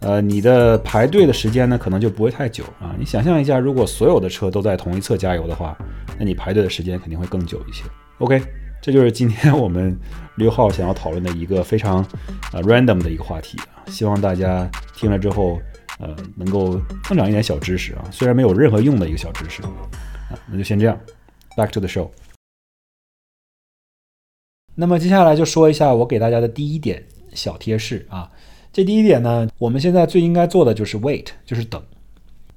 [0.04, 2.94] 呃，你的排队的时间呢可能就不会太久啊。
[3.00, 5.78] 你想象一下，如果所有的车都在同一侧加油的话，
[6.20, 7.84] 那你排队的时间肯定会更久一些。
[8.20, 8.42] OK。
[8.86, 9.98] 这就是今天我们
[10.36, 12.06] 六号想要讨论的一个非常
[12.52, 15.58] 呃 random 的一个话题啊，希望大家听了之后
[16.00, 19.72] 呃能够增长一点小知识啊，虽然没有任何用的一个小知识啊，
[20.52, 21.00] 那就先这样
[21.56, 22.10] ，back to the show。
[24.76, 27.02] 那么接下来就说一下我给大家的第一点
[27.34, 28.30] 小贴士啊，
[28.74, 31.80] 这第一点呢，我们现在最应该做的就是 wait，就是等。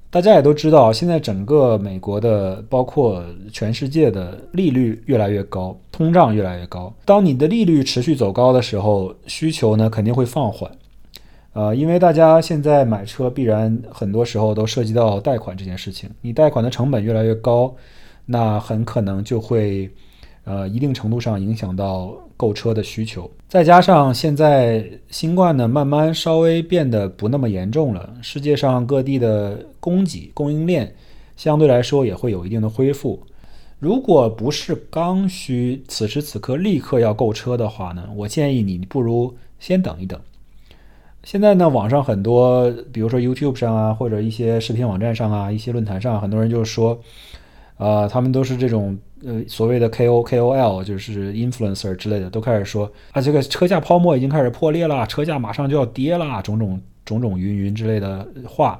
[0.09, 6.91] 大家也都知道，现在整个美国的，包括全世界的利率越来越高，通胀越来越高。
[7.05, 10.71] 当你的利率持续走高的时候，需求呢肯定会放缓。
[11.53, 17.75] 呃，因为大家现在买车必然很多时候都涉及到贷款这件事情，你贷款的成本越来越高，
[18.25, 19.87] 那很可能就会。
[20.49, 30.95] 呃，一定程度上影响到购车的需求，再加上现在新冠呢慢慢稍微变得不那么严重了，世界上各地的供给供应链
[31.35, 33.19] 相对来说也会有一定的恢复。
[33.79, 40.19] 如果不是刚需，此时此刻立刻要购车的话呢，我建议你不如先等一等。
[41.23, 46.99] 现在呢，网上很多，比如说 YouTube 上啊，或者一些视频网站上啊，一些论坛上，很多人就是说，
[47.77, 48.95] 呃，他们都是这种。
[49.25, 58.79] 呃，所谓的 K O K O L 就是 influencer 之类的，都开始说啊，这个车价泡沫已经开始破裂了，车价马上就要跌了，种种种种云云之类的话。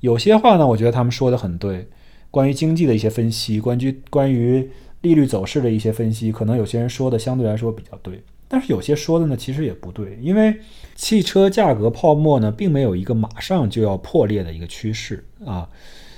[0.00, 1.86] 有些话呢，我觉得他们说的很对，
[2.30, 4.68] 关于经济的一些分析，关于关于
[5.02, 10.56] 利率走势的一些分析，可能有些人说的相对来说比较对，但是有些说的呢，其实也不对，因为
[10.96, 15.68] 汽车价格泡沫呢，并没有一个马上就要破裂的一个趋势啊。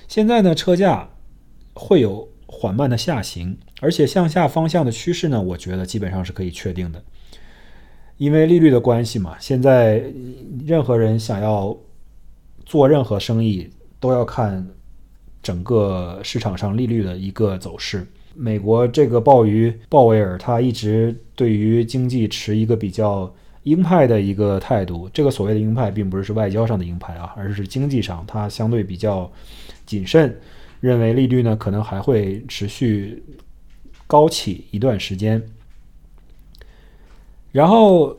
[0.08, 1.06] 现在呢，车价
[1.74, 2.26] 会有。
[2.52, 7.00] 缓慢的下行，而且向下方向的趋势呢，我觉得基本上是可以确定的。
[8.16, 10.02] 因为利率的关系嘛，现在
[10.66, 11.74] 任何人想要
[12.66, 14.66] 做任何生意，都要看
[15.40, 18.06] 整个市场上利率的一个走势。
[18.34, 23.32] 美国这个鲍鱼鲍威尔，他一直对于经济持一个比较
[23.62, 25.08] 鹰派的一个态度。
[25.14, 29.30] 这个所谓的鹰派，并不是是外交上的鹰派啊，而是经济上他相对比较
[29.86, 30.36] 谨慎。
[30.80, 33.22] 认为利率呢可能还会持续
[34.06, 35.42] 高起一段时间，
[37.52, 38.16] 然后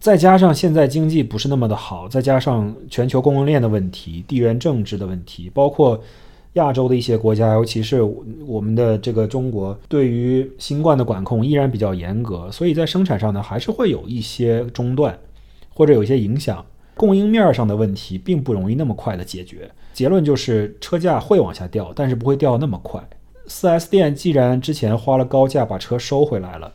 [0.00, 6.02] 再加上现在经济不是那么的好，再加上全球供应链的问题、地缘政治的问题，包括
[6.54, 8.02] 亚洲的一些国家，尤其是
[8.46, 15.18] 我们的这个中国，对于新冠的管控依然比较严格，所以在生产上呢还是会有一些中断
[15.74, 16.64] 或者有一些影响。
[16.96, 19.70] 供应面上的问题并不容易那么快的解决。
[19.92, 23.02] 结论就是车价会往下掉，但是不会掉那么快。
[23.46, 26.72] 4S 店既然之前花了高价把车收回来了，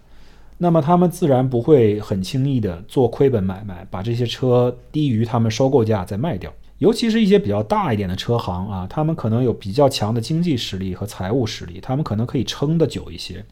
[0.58, 6.54] 那么他们自然不会很轻易的做亏本买卖，把这些车低于他们收购价再卖掉。
[6.78, 13.44] 尤其是一些比较大一点的车行啊，他们可能有比较强的经济实力和财务实力，他们可能可以撑得久一些。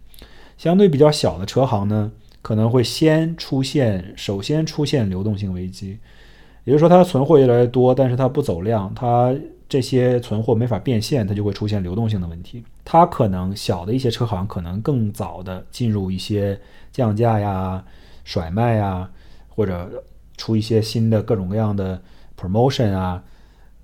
[0.58, 5.97] 相对比较小的车行呢，可能会先出现，首先出现流动性危机。
[6.67, 9.34] 也就是说，它的存货越来越多，但是它不走量，它
[9.69, 12.62] 这些存货没法变现，它就会出现流动性的问题。
[12.84, 16.60] 它可能小的一些车行可能更早的进入一些
[16.91, 17.82] 降价呀、
[18.25, 19.10] 甩卖呀，
[19.47, 20.03] 或者
[20.36, 22.01] 出一些新的各种各样的
[22.38, 23.23] promotion 啊，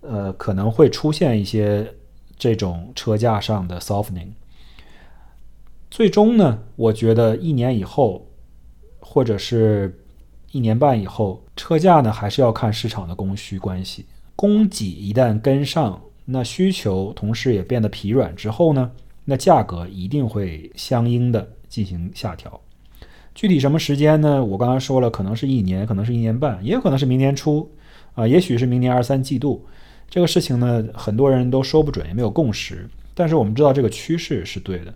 [0.01, 1.89] 呃，可能会出现一些
[2.37, 4.33] 这种车价上的 softening。
[5.89, 8.27] 最终呢，我觉得一年以后，
[8.99, 9.97] 或者是。
[10.51, 14.05] 一年半以后，车价呢还是要看市场的供需关系。
[14.35, 18.91] 供给一旦跟上，那需求同时也变得疲软之后呢，
[19.25, 22.59] 那价格一定会相应的进行下调。
[23.35, 24.43] 具体什么时间呢？
[24.43, 27.69] 我刚刚说了，可能是一年，可能是一年半，也有可能是明年初，
[28.13, 29.65] 啊，也许是明年二三季度。
[30.09, 32.87] 这个事情呢，很多人都说不准，也没有共识。
[33.15, 34.93] 但是我们知道这个趋势是对的。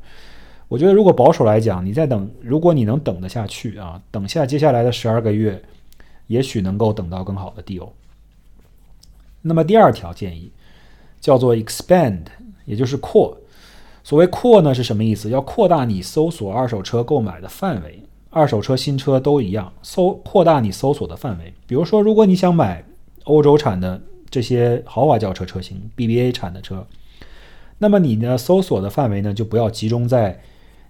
[0.68, 5.60] 我觉得如果保守来讲，你再等，如果你能等得下去啊，等下接下来的十二个月，
[6.28, 7.90] 也许能够等到更好的 deal。
[9.42, 10.52] 那么第二条建议
[11.20, 12.22] 叫做 expand，
[12.66, 13.38] 也就是扩。
[14.04, 15.30] 所谓扩呢是什么意思？
[15.30, 21.54] 要扩大你搜索二手车购买的范围，二手车、新车都一样，搜扩大你搜索的范围。
[21.66, 22.86] 比如说，如果你想买
[23.26, 26.88] 欧洲产的这些豪华轿车车型，BBA 产的车，
[27.78, 30.42] 那么你呢搜索的范围呢就不要集中在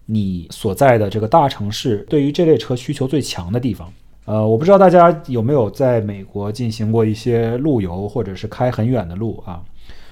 [0.06, 3.92] 你所在的这个大城市，对于这类车需求最强的地方。
[4.28, 9.64] 呃，我不知道大家有没有在美国进行过一些路游，或者是开很远的路啊。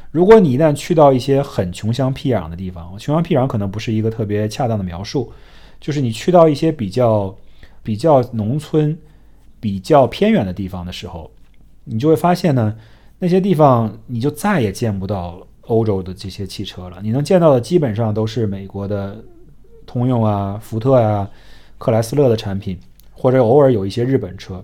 [0.10, 5.30] 如果你一旦去到一些很穷乡僻壤的地方，穷乡僻壤可能不是一个特别恰当的描述，
[5.82, 7.36] 就是你去到一些比较
[7.84, 8.97] 比较农村、
[9.60, 11.30] 比较偏远的地方的时候，
[11.84, 12.73] 你就会发现呢，
[13.19, 19.21] 那些地方你就再也见不到欧洲的这些汽车了，你能见到的基本上都是美国的
[19.86, 21.30] 通用啊、福特呀、
[21.78, 22.80] 克莱斯勒的产品，
[23.25, 24.63] 或者偶尔有一些日本车。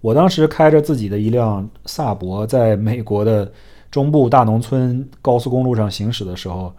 [0.00, 3.48] 我当时开着自己的一辆萨博，在美国的。
[3.90, 6.70] 中部大农村高速公路上行驶的时候，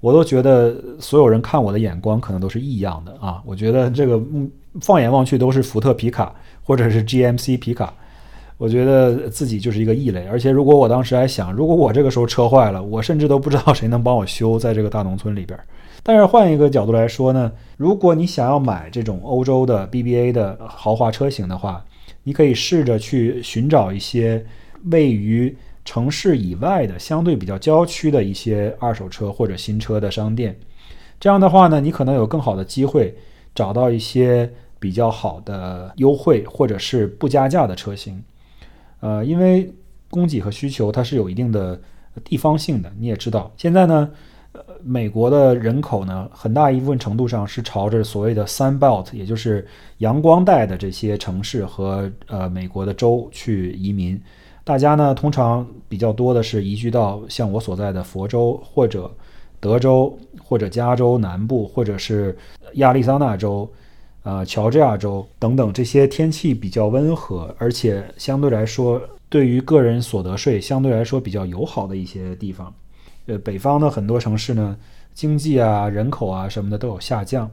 [0.00, 3.42] 我都觉得所有人看我的眼光可能都是异样的啊！
[3.44, 7.92] 我觉得这个嗯放眼望去都是福特皮卡或者是 GMC 皮卡，
[8.56, 10.24] 我觉得自己就是一个异类。
[10.28, 15.60] 而且如果我当时还想，如果我这个时候车坏了，我甚至都不知道谁能帮我修，在这个大农村里边。
[16.02, 21.84] 但是换一个角度来说呢，如果你想要买这种欧洲的 BBA 的豪华车型的话，
[22.24, 24.44] 你可以试着去寻找一些
[24.90, 25.56] 位于。
[25.88, 30.58] 城市以外的相对比较郊区的一些二手车或者新车的商店，
[31.20, 33.16] 这样的话呢，你可能有更好的机会
[33.54, 38.20] 找到一些比较好的优惠或者是不加价的车型。
[38.98, 39.72] 呃，因为
[40.10, 41.80] 供给和需求它是有一定的
[42.24, 44.10] 地方性的，你也知道，现在呢，
[44.82, 49.66] 美国的人口呢，很大一部分程度上是朝着所谓的 Sun Belt，也就是
[49.98, 54.20] 阳光带的这些城市和呃美国的州去移民。
[54.64, 59.10] 大家呢，通常比较多的是移居到像我所在的佛州，或者
[59.60, 62.36] 德州，或者加州南部，或者是
[62.74, 63.68] 亚利桑那州、
[64.24, 72.74] 呃乔治亚州等等这些天气比较温和，而且相对来说对于个人所得税相对来说比较友好的一些地方。
[73.26, 74.76] 呃，北方的很多城市呢，
[75.12, 77.50] 经济啊、人口啊什么的都有下降。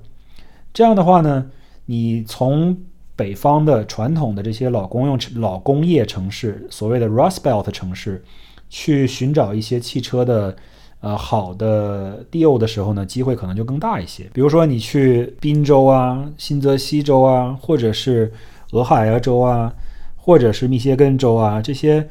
[0.74, 1.46] 这样的话呢，
[1.86, 2.78] 你从
[3.16, 8.24] 北方的传统的这些老公用老工业城市，所谓的 Rust Belt 城市，
[8.70, 10.56] 去寻找一些汽车的
[11.00, 14.28] 呃好的 deal 的时候呢，机会可能就更大一些。
[14.34, 18.32] 比如说你去宾州啊、新泽西州啊，或者是
[18.72, 19.72] 俄亥俄州啊，
[20.16, 22.08] 或者是密歇根州啊，这些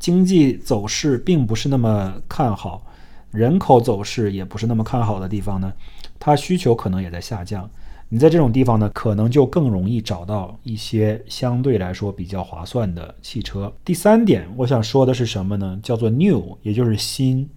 [0.00, 2.84] 经济走势并不是那么看好，
[3.32, 5.72] 人口走势也不是那么看好的地方呢，
[6.20, 7.68] 它需求可能也在下降。
[8.08, 13.72] 你在这种地方呢，可能就更容易找到一些相对来说比较划算的汽车。
[13.84, 15.80] 第三点，我想说的是什么呢？
[15.82, 17.48] 叫做 new，也就是新。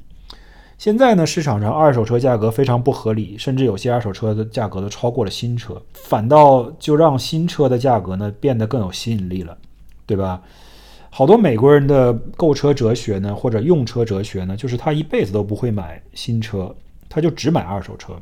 [0.77, 9.57] 现在呢，市场上二手车价格非常不合理，甚至有些二手车的价格都超过了新车，反倒就让新车的价格呢变得更有吸引力了，
[10.05, 10.41] 对吧？
[11.17, 16.75] 好多美国人的购车哲学呢，或者用车哲学呢，就是他一辈子都不会买新车，
[17.07, 18.19] 他就只买二手车。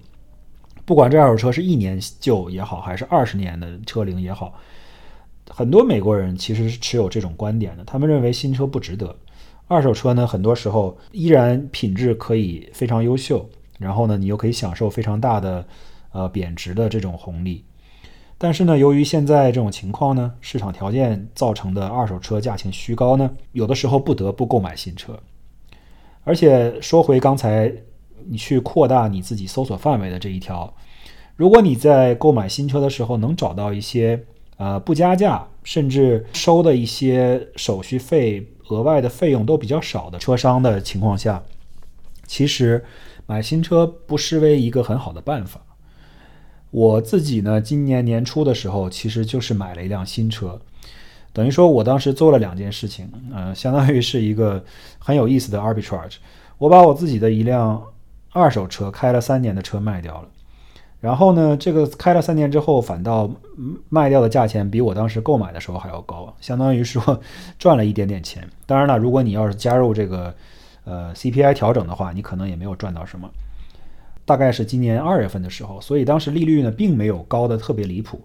[0.86, 4.54] 不管这二手车是一年旧也好，还是二十年的车龄也好，
[5.50, 7.84] 很多美国人其实是持有这种观点的。
[7.84, 9.16] 他们认为新车不值得，
[9.66, 15.66] 二手车呢，很多时候依然品质可以非常优秀，然后呢，你又可以享受非常大的
[16.12, 17.66] 呃贬值的这种红利。
[18.44, 25.18] 但是呢，由于现在这种情况呢，市场条件造成的二手车价钱虚高呢，有的时候不得不购买新车。
[26.26, 27.74] 而且说回刚才。
[28.26, 30.74] 你去扩大你自己搜索范围的这一条，
[31.36, 34.24] 如果你在购买新车的时候能找到一些
[34.56, 41.44] 呃不加价，甚至收的一些手续费、额外的费用都比较少的车商的情况下，
[42.26, 42.82] 其实
[43.26, 45.60] 买新车不失为一个很好的办法。
[46.74, 50.60] 我自己呢，今年年初的时候其实就是买了一辆新车，
[51.32, 54.62] 等于说我当时做了两件事情，呃，相当于是一个
[55.00, 56.16] 很有意思的 arbitrage，
[56.58, 57.82] 我把我自己的一辆。
[58.36, 60.28] 二手车开了三年的车卖掉了，
[61.00, 63.30] 然后呢，这个开了三年之后，反倒
[63.90, 67.22] 卖掉的价钱比我当时购买的时候还要高，相当于说
[67.60, 68.50] 赚了一点点钱。
[68.66, 70.34] 当然了，如果你要是加入这个
[70.84, 73.30] 呃 CPI 调整的话，你可能也没有赚到什么。
[74.26, 78.22] 大概是今年二月份的时候，所以当时利率呢并没有高的特别离谱。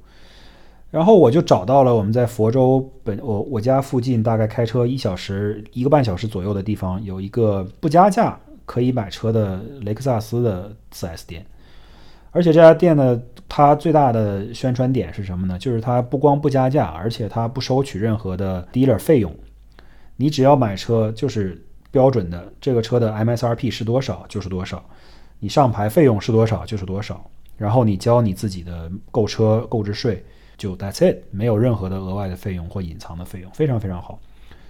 [0.91, 11.45] 然后我就找到了我们在佛州本我我家附近，大概开车一小时一个半小时左右的地方，有一个不加价可以买车的雷克萨斯的 4S 店。
[12.31, 15.59] 而且这家店呢，它最大的宣传点是什么呢？
[15.59, 19.35] 就是它不光不加价，而且它不收取任何的 dealer 费用。
[20.17, 24.85] 你只要买车，就是标准的这个车的 MSRP 是多少就是多少，
[25.41, 30.25] 你上牌费用是多少就是多少，然后你交你自己的购车购置税。
[30.57, 34.19] 就 That's it，没有任何的额外的费用或隐藏的费用，非常非常好。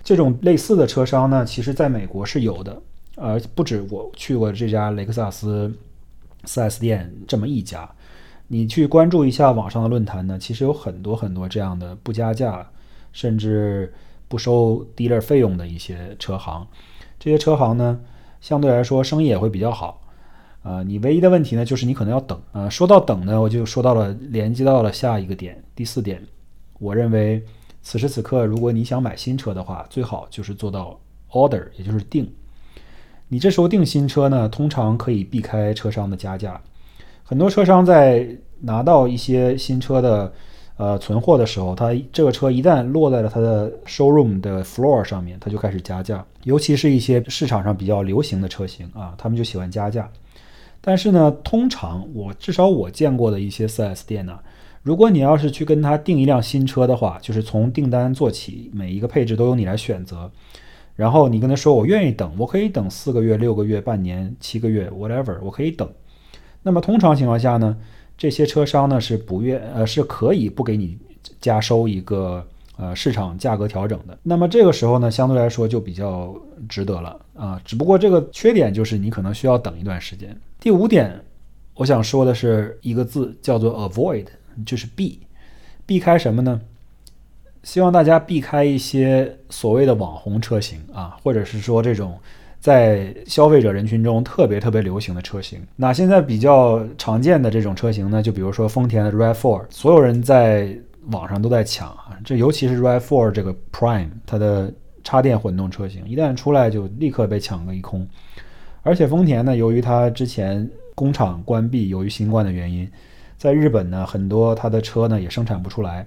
[0.04, 2.82] 这种类似的车商呢，其实在美国是有的，
[3.14, 5.74] 呃，不止我去过这家雷克萨斯
[6.44, 7.90] 4S 店这么一家。
[8.48, 12.68] 你去关注一下网上的论坛呢，其实有很多很多这样的不加价，
[13.14, 13.90] 甚至
[14.28, 16.66] 不收 dealer 费用的一些车行。
[17.18, 17.98] 这些车行呢，
[18.42, 20.02] 相对来说生意也会比较好。
[20.68, 22.38] 啊，你唯一的问题呢，就是你可能要等。
[22.52, 26.22] 啊，说到等呢，我就说到了，连接到了下一个点，第四点。
[26.78, 27.42] 我认为
[27.82, 31.00] 此时此刻，如果你想买新车的话，最好就是做到
[31.30, 32.30] order，也就是定。
[33.28, 36.60] 你这时候订新车呢，通常可以避开车商的加价。
[37.24, 38.28] 很多车商在
[38.60, 40.32] 拿到一些新车的
[40.76, 46.22] 呃存货的时候，他这个车一旦落在了他的 showroom 的 floor 上面，他就开始加价。
[46.44, 50.10] 尤其是一些市场上比较流行的车型啊，他们就喜欢加价。
[50.80, 54.38] 但是呢，通常我至少我见过的一些 4S 店呢，
[54.82, 60.30] 如果你要是去跟他订一辆新车的话，就是从订单做起，每一个配置都由你来选择，
[60.94, 65.88] 然后你跟他说我愿意等，我可以等四个月、六个月、半年、七个月，whatever，我可以等。
[66.62, 67.76] 那么通常情况下呢，
[68.16, 70.96] 这些车商呢是不愿呃是可以不给你
[71.40, 72.46] 加收一个。
[72.80, 76.32] 呃，市场价格调整的，那么这个时候呢，相对来说就比较
[76.68, 77.60] 值得了啊。
[77.64, 80.34] 只不过这个缺点就是你可能需要等一段时间。
[80.60, 81.20] 第五点，
[81.74, 84.26] 我想说的是一个字，叫做 avoid，
[84.64, 85.18] 就是避，
[85.86, 86.60] 避开什么呢？
[87.64, 92.16] 希望大家避开一些所谓的网红车型啊，或者是说这种
[92.60, 95.60] 在消费者人群中特别特别流行的车型。
[95.74, 100.78] 那现在比较常见的这种车型呢，就比如说丰田的 RAV4，所有人在。
[101.06, 104.70] 网上都在抢啊，这尤其是 RAV4 这个 Prime，它的
[105.02, 108.06] 插电混动车型一旦出来就立刻被抢个一空。
[108.82, 112.90] 而且丰田呢，由于它之前工厂关闭，由于新冠的原因，
[113.36, 116.06] 在日本呢很多它的车呢也生产不出来，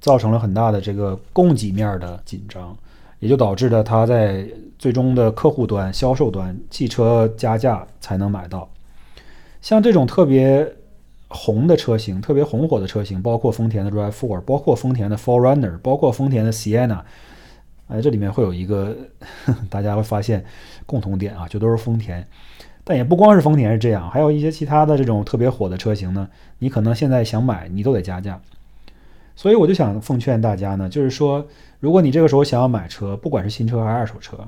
[0.00, 2.74] 造成了很大的这个供给面的紧张，
[3.18, 4.48] 也就导致了它在
[4.78, 8.68] 最终的客户端、销售端，汽车加价才能买到。
[9.60, 10.66] 像这种特别。
[11.34, 17.00] 红的车型，特别红火的车型，包括丰田的 RAV4，包括丰田的 Forerunner，包括丰田的 Sienna。
[17.88, 18.96] 哎，这里面会有一个
[19.68, 20.44] 大家会发现
[20.86, 22.26] 共同点啊，就都是丰田。
[22.84, 26.28] 但也不光是丰田是这样，还有一些其他的这种特别火的车型呢。
[26.60, 28.40] 你可能现在想买，你都得加价。
[29.34, 31.46] 所以我就想奉劝大家呢，就是说，
[31.80, 34.38] 如果你这个时候想要买车，不管是新车还是二手车，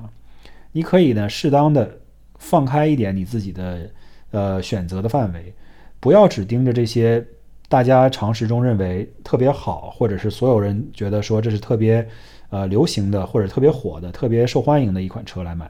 [0.71, 1.97] 你可以呢适当的
[2.37, 3.89] 放开一点你自己的
[4.31, 5.53] 呃选择的范围。
[5.99, 7.25] 不要只盯着这些
[7.69, 12.07] 大家常识中认为特别好，或者是所有人觉得说这是特别
[12.49, 15.69] 呃流行的，或者特别火的、特别受欢迎的一款车来买。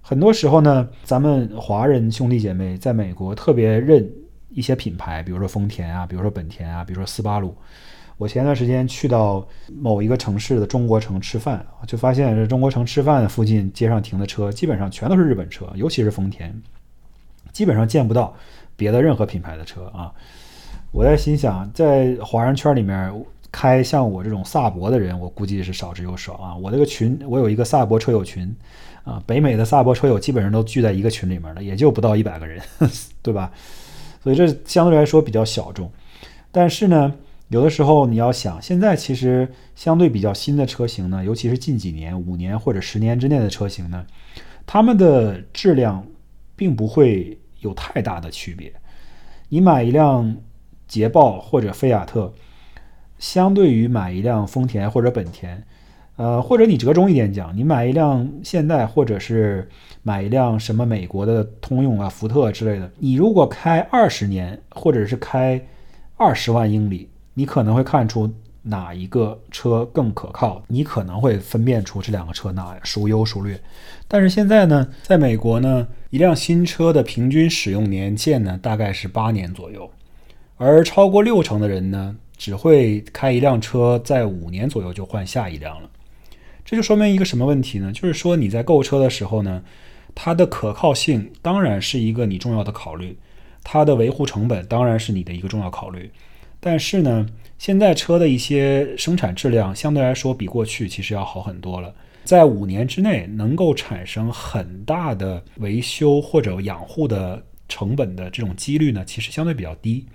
[0.00, 4.10] 很多时候呢，咱们华人兄弟姐妹在美国特别认
[4.48, 7.54] 一些品牌，比如说丰田啊，比如说本田啊，比如说斯巴鲁。
[8.16, 9.46] 我前段时间去到
[9.80, 16.52] 某一个城市的中国城吃饭，就发现这中国城吃饭附近街上停的车基本上全都是日本车，尤其是丰田，
[17.52, 18.34] 基本上见不到。
[18.78, 20.12] 别的任何品牌的车啊，
[20.92, 23.12] 我在心想，在华人圈里面
[23.50, 26.54] 开像我这种萨博的人，我估计是少之又少啊。
[26.54, 28.54] 我这个群，我有一个萨博车友群
[29.02, 32.62] 啊，北美的萨博车友基本上都聚在一个群里面了，也就不到一百个人，
[33.20, 33.50] 对吧？
[34.22, 35.90] 所以这相对来说比较小众。
[36.52, 37.12] 但是呢，
[37.48, 44.06] 有的时候你要想，现在其实相对比较新的车型呢，尤其是近几年、五年或者十年之内的车型呢，
[44.64, 46.06] 它们的质量
[46.54, 47.36] 并不会。
[47.60, 48.72] 有太大的区别。
[49.48, 50.36] 你买一辆
[50.86, 52.32] 捷豹或者菲亚特，
[53.18, 55.62] 相对于买一辆丰田或者本田，
[56.16, 59.68] 呃，或者你折中一点讲，你买一辆现代或者是
[60.02, 65.60] 买一辆什么美国的通用啊、福特之类的，你如果开二十年或者是开
[66.16, 68.32] 二十万英里，你可能会看出。
[68.68, 70.62] 哪一个车更可靠？
[70.68, 73.60] 你可能会分辨出这两个车哪孰优孰劣。
[74.06, 79.90] 但是现在呢，在美国呢，一辆新车的平均使用年限呢，大概是八年左右，
[80.56, 85.88] 而超过六成的人呢，只会开一辆车，在五年左右就换下一辆了。
[86.64, 87.90] 这就说明一个什么问题呢？
[87.92, 89.62] 就是说你在购车的时候呢，
[90.14, 93.16] 它的可靠性当然是一个你重要的考虑，
[93.64, 96.10] 它的维护成本当然是你的一个重要考虑。
[96.60, 97.26] 但是呢，
[97.58, 101.92] 现在车的一些生产质量相对来说比过去其实要好很多了。
[102.24, 110.06] 在五年之内能够产生很大的维修或者养护的成本的这种几率呢，其实相对比较低。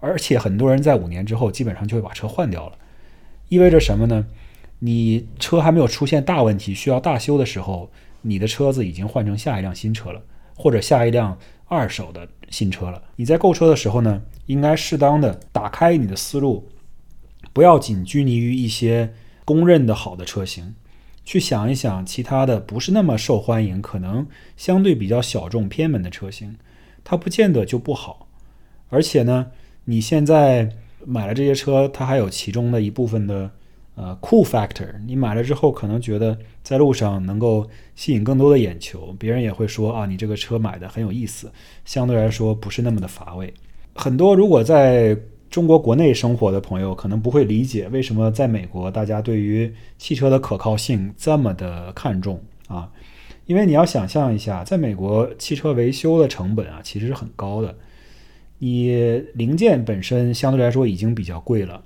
[0.00, 2.76] 而且很多人在五年之后基本上就会把车换掉了，
[3.48, 4.26] 意味着什么呢？
[4.80, 10.20] 你车还没有出现大问题需要大修的时候，你的车子已经换成下一辆新车了，
[10.56, 13.02] 或者下一辆二手的新车了。
[13.16, 16.68] 你在购车的时候呢，应该适当的打开你的思路，
[17.52, 19.12] 不要仅拘泥于一些
[19.44, 20.76] 公认的好的车型，
[21.24, 24.24] 去想一想其他的不是那么受欢迎、可能
[24.56, 26.56] 相对比较小众偏门的车型，
[27.02, 28.28] 它不见得就不好。
[28.88, 29.48] 而且呢，
[29.86, 30.70] 你现在
[31.04, 33.50] 买了这些车，它还有其中的一部分的。
[33.96, 37.64] 呃，cool factor，你买了之后可能觉得在路上能够
[37.94, 41.48] 吸引更多的眼球，别人也会说啊，你这个车买的很有意思，
[41.84, 43.54] 相对来说不是那么的乏味。
[43.94, 45.16] 很多如果在
[45.48, 52.90] 中国国内生活的朋友可能不会理解为什么在美国大家对于汽车的可靠性这么的看重啊，
[53.46, 57.72] 因为你要想象一下，在美国汽车维修的成本啊其实是很高的，
[58.58, 61.80] 你零件本身相对来说已经比较贵了，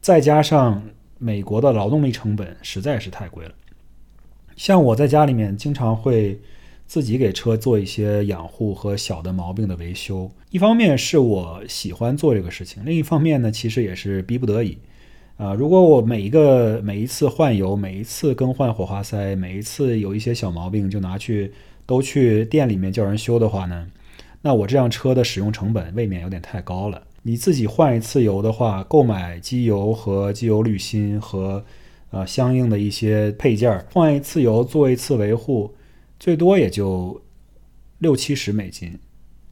[0.00, 0.82] 再加上。
[1.18, 3.52] 美国的劳动力成本实在是太贵了。
[4.56, 6.40] 像我在家里面经常会
[6.86, 10.30] 自己给车做一些养护和小的毛病的维修。
[10.50, 14.78] 一方面是我喜欢做这个事情，另一方面呢，其实也是逼不得已。
[15.36, 21.52] 啊，如果我每一个每一次换油、每一次更换火花塞、每一次有一些小毛病就拿去
[21.84, 23.86] 都去店里面叫人修的话呢，
[24.40, 27.02] 那我这辆车的使用成本未免有点太高了。
[27.26, 31.64] 你自己换一次油的话，购买机油和机油滤芯和
[32.10, 35.74] 呃相应的一些配件儿，换一次油做一次维护，
[36.20, 37.20] 最多也就
[37.98, 38.96] 六七十美金。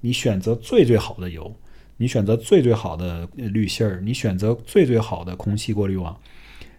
[0.00, 1.52] 你选择最最好的油，
[1.96, 6.16] 你选择最最好的滤芯儿，你选择最最好的空气过滤网。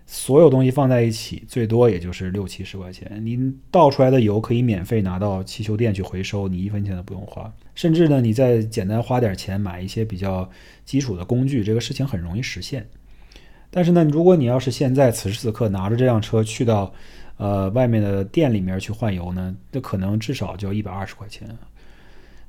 [0.08, 3.20] 所有东西放在一起，最多也就是六七十块钱。
[3.24, 3.40] 你
[3.72, 7.52] 倒出来的油可以免费拿到汽修店去回收，你一分钱都不用花。
[7.74, 10.48] 甚至呢，你再简单花点钱买一些比较
[10.86, 12.88] 基础的工具，这个事情很容易实现。
[13.72, 16.94] 但是呢，如果你要是现在此时此刻拿着这辆车去到
[17.38, 21.48] 呃外面的店里面去换油呢，那可能至少就要一百二十块钱。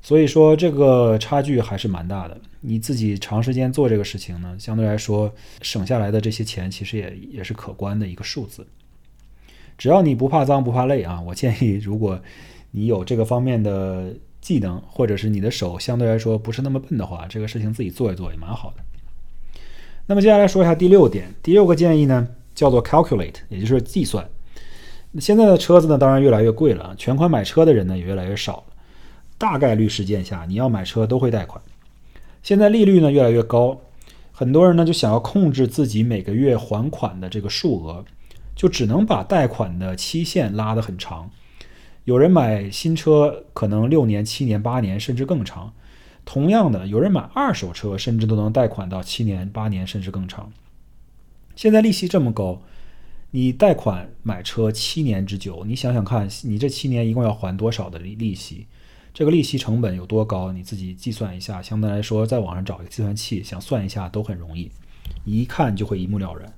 [0.07, 2.37] 所以说这个差距还是蛮大的。
[2.61, 5.29] 你自己长时间做这个事情呢，相对来说
[5.61, 8.65] 省下来的这些钱其实也也是可观的一个数字。
[9.77, 12.17] 只要你不怕脏不怕累啊，我建议如果
[12.71, 19.59] 你有这个方面的技能，或者是你的手相对来说不是那么笨的话，这个事情自己做一做也蛮好的。
[20.05, 24.25] 那么接下来说一下第六点，第六个建议呢叫做 calculate，也就是计算。
[25.19, 28.63] 现在的车子呢当然越来越贵了，全款买车的人呢也越来越少了。
[29.37, 31.61] 大概率事件下，你要买车都会贷款。
[32.41, 33.79] 现在利率呢越来越高，
[34.31, 38.05] 很多人呢就想要控制自己每个月还款的这个数额，
[38.55, 41.29] 就只能把贷款的期限拉得很长。
[42.05, 45.73] 有人买新车可能六年、七年、八年，甚至更长。
[46.23, 50.51] 同样的，有人买二手车，甚至都能贷款到七年、八年，甚至更长。
[51.55, 52.61] 现在利息这么高，
[53.31, 58.67] 你贷款买车七年之久，你想想看，你这七年一共要还多少的利利息？
[59.17, 60.51] 这个利息成本有多高？
[60.51, 61.59] 你自己计算一下。
[61.59, 64.69] 相对来说，在网上找一个计算器，想算一下都很容易，
[65.25, 66.53] 一看就会一目了然。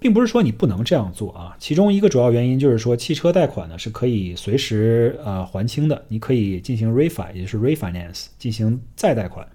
[0.00, 1.54] 并不是说你不能这样做啊。
[1.60, 9.46] 其中一个主要原因就是说，汽车贷款呢是可以随时呃还清的，你可以进行 refi，也就是 refinance，进行再贷款。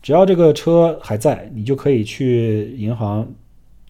[0.00, 3.30] 只要这个车还在，你就可以去银行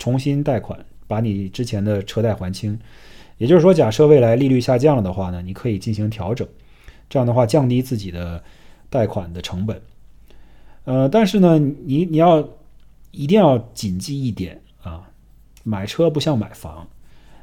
[0.00, 2.76] 重新贷款，把你之前的车贷还清。
[3.36, 6.44] 也就是说，假设未来利率下降了的话呢，你可以进行调整。
[7.08, 8.42] 这样的话，降低自己的
[8.90, 9.80] 贷款的成本。
[10.84, 12.48] 呃，但是呢，你你要
[13.10, 15.10] 一定要谨记一点啊，
[15.64, 16.88] 买车不像买房，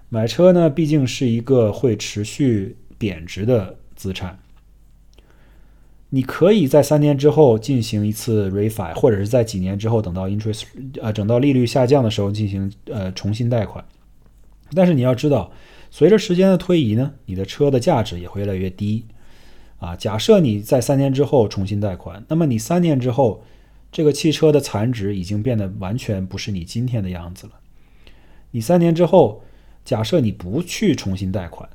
[0.10, 4.40] 买车呢毕竟是一个会持续贬值的资产。
[6.10, 10.64] 你可以在三年之后进行一次 refi，或者是在几年之后等到 interest
[11.02, 13.84] 呃等到利率下降的时候进行呃重新贷款。
[14.74, 15.52] 但是你要知道，
[15.92, 19.06] 随着时间的推移呢，你的车的价值也会越来越低。
[19.86, 23.44] 啊，假设你在三年之后重新贷款，那么你三年之后，
[23.92, 27.54] 这个汽车的残值已经变得完全不是你今天的样子了。
[28.50, 29.44] 你三年之后，
[29.84, 31.70] 假设你不去重新贷款，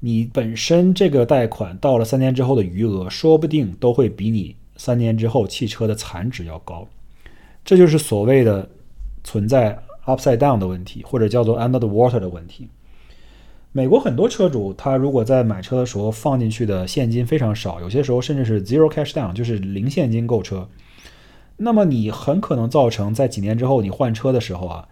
[0.00, 6.88] 你本身这个贷款到了三年之后的余额，说不定都会比你三年之后汽车的残值要高。
[7.64, 8.68] 这就是所谓的
[9.22, 12.68] 存在 upside down 的问题，或者叫做 under the water 的问题。
[13.72, 20.68] 美国很多车主，他如果在买车的时候放进去的现金非常少，有些时候甚至是 zero cash down，就是零现金购车。
[21.56, 24.88] 那么你很可能造成在几年之后你换车的时候啊，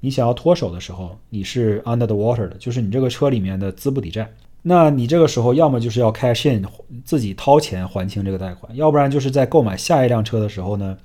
[0.00, 4.28] 你想要脱手的时候，你是 under the water 的，就是你这个车里面的资不抵债。
[4.62, 6.66] 那你这个时候要么就是要 cash in
[7.04, 10.98] 自己掏钱还清这个贷款，要不然就是在购买下一辆车的时候呢，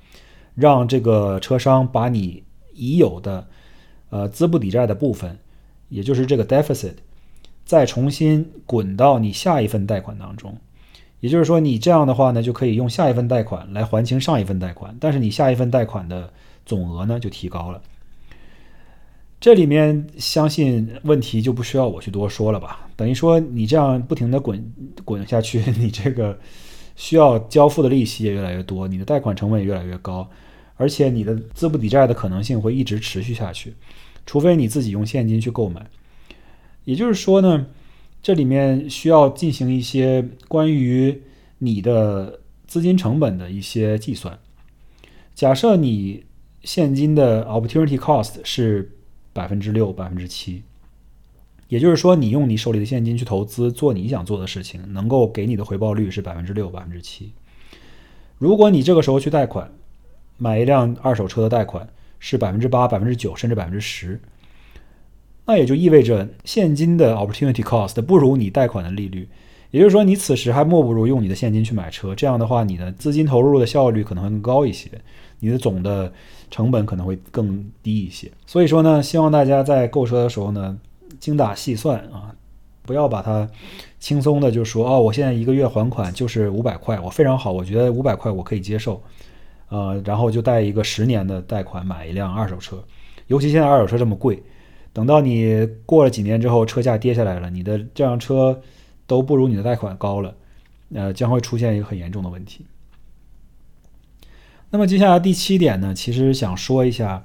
[0.56, 2.42] 让这个车商把你
[2.74, 3.46] 已有的
[4.10, 5.38] 呃资不抵债的部分，
[5.88, 6.94] 也就是这个 deficit，
[7.72, 10.54] 再重新滚到你下一份贷款当中。
[11.20, 16.30] 也就是说，你这样的话呢，就可以用下一份贷款来还清上一份贷款，但是你下一份贷款的
[16.66, 17.80] 总额呢就提高了。
[19.40, 22.86] 这里面相信问题就不需要我去多说了吧？
[22.94, 24.62] 等于说你这样不停的滚
[25.02, 26.38] 滚下去， 你这个
[26.94, 30.28] 需要交付的利息也越来越多，你的贷款成本也越来越高，
[30.76, 33.72] 而且你的资不抵债的可能性会一直持续下去，
[34.26, 35.86] 除非你自己用现金去购买。
[36.84, 37.66] 也就是说呢，
[38.22, 41.22] 这里面需要进行一些关于
[41.58, 44.38] 你的资金成本的一些计算。
[45.34, 46.24] 假设你
[46.62, 48.92] 现金的 opportunity cost 是。
[49.34, 50.62] 百分之六、百分之七，
[51.68, 57.32] 也就是说，你用你手里的现金去投资做你想做的事情，能够给你的回报率是百分之六、百分之七。
[58.36, 59.72] 如果你这个时候去贷款
[60.36, 64.20] 买一辆二手车的贷款是百分之八、百分之九，甚至百分之十，
[65.46, 69.28] 那也就意味着现金的 opportunity cost 不如你贷款的利率。
[69.70, 74.90] 也就是说，你此时还莫不如用你的现金去买车，这样的话，你的资金投入的效率可能会更高一些，
[75.40, 76.12] 你的总的。
[76.52, 80.78] 成本可能会更低一些，所以说呢，希望大家在购车的时候呢，
[81.18, 82.28] 精打细算啊，
[82.82, 83.48] 不要把它
[83.98, 89.02] 轻松的就说哦，我现在一个月还款就是五百块，我非常好，我觉得五百块我可以接受，
[89.70, 92.76] 呃，然后就贷一个十年的贷款买一辆二手车，
[93.28, 94.42] 尤其现在二手车这么贵，
[94.92, 98.60] 等到你过了几年之后，车价跌下来了，你的这辆车
[99.06, 100.34] 都不如你的贷款高了，
[100.94, 102.66] 呃，将会出现一个很严重的问题。
[104.70, 107.22] 那么接下来第七点呢，其实想说一下，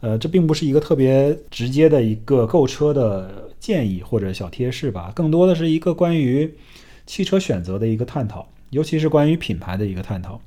[0.00, 6.52] 呃，这并不是一个特别直接的一个购车的建议或者小贴士吧，更多的是一个关于
[7.06, 10.40] 汽车选择的一个探讨，尤其是关于品牌的一个探讨。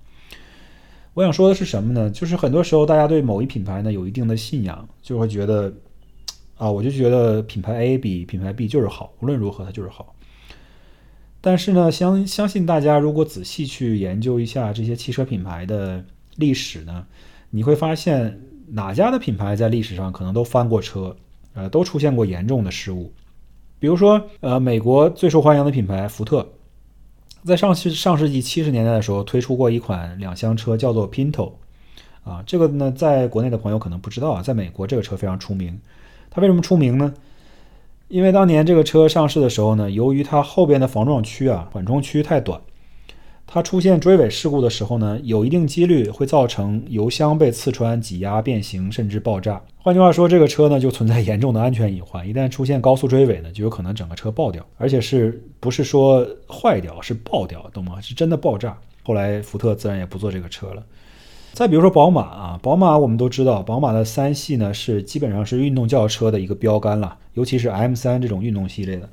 [1.14, 2.10] 我想说的是什么呢？
[2.10, 5.72] 就是很多时候大家对某一品牌呢有一定的信仰，就会觉得
[6.58, 10.16] 啊，我就觉得品牌 A 比品牌 B 就是好，无论如何它就是好。
[11.42, 16.04] 但是呢，相相信大家如果仔细去研究一下这些汽车品牌的。
[16.38, 17.06] 历史呢，
[17.52, 21.16] 你会发现哪家的品牌在历史上可能都翻过车，
[21.54, 23.14] 呃，都出现过严重的失误。
[23.78, 26.44] 比如说，呃，美国最受欢迎的品牌福特，
[27.44, 31.52] 在上世上世纪七十年代的时候推出过一款两厢车，叫做 Pinto。
[32.24, 35.80] 啊，这个呢，在国内的朋友可能不知道啊，在美国这个车非常出名。
[36.36, 37.14] 它为什么出名呢？
[38.08, 42.60] 因为当年这个车上市的时候呢，由于它后边的防撞区啊，缓冲区太短。
[43.46, 49.62] 它出现追尾事故的时候呢，有一定几率会造成油箱被刺穿、挤压、变形，甚至爆炸。
[49.78, 52.28] 换句话说，这个车呢就存在严重的安全隐患。
[52.28, 58.02] 一旦出现高速追尾呢，就有可能整个车爆掉，而且是不是说坏掉，是爆掉，懂吗？
[58.02, 58.76] 是真的爆炸。
[59.04, 60.84] 后来福特自然也不做这个车了。
[61.54, 69.08] 再比如说宝马啊，宝马我们都知道，宝马的三系呢是基本上是运动轿车的一个标杆了，尤其是 M3 这种运动系列的。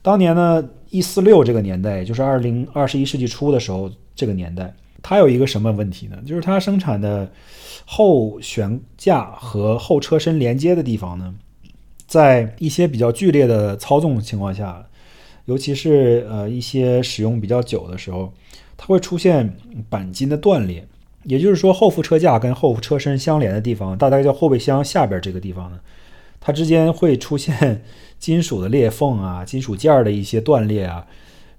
[0.00, 4.72] 当年呢，一四六这个年代，就是二零二十一世纪初的时候，这个年代，
[5.02, 6.16] 它有一个什么问题呢？
[6.24, 7.28] 就是它生产的
[7.84, 11.34] 后悬架和后车身连接的地方呢，
[12.06, 14.80] 在一些比较剧烈的操纵情况下，
[15.46, 18.32] 尤其是呃一些使用比较久的时候，
[18.76, 19.52] 它会出现
[19.90, 20.86] 钣金的断裂。
[21.24, 25.78] 也就是说，后副车架跟后车身相连的地方，大概叫后备箱下边这个地方呢，
[26.40, 27.82] 它之间会出现。
[28.16, 31.06] 金属的裂缝啊，金属件儿的一些断裂啊，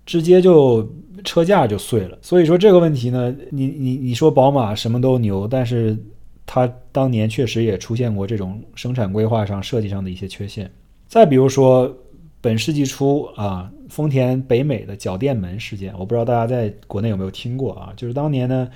[0.04, 0.90] 直接就
[1.24, 2.18] 车架就碎了。
[2.24, 5.96] 所以说这个问题呢，你你你说宝马什么都牛，但是
[6.44, 10.72] 它当年确实也出现过这种生产规划上、设计上的一些缺陷。
[11.08, 11.96] 再比如说
[12.42, 17.94] 本世纪初啊，丰田北美的脚垫门事件，我不知道大家在国内有没有听过啊？
[17.96, 18.68] 就是当年呢。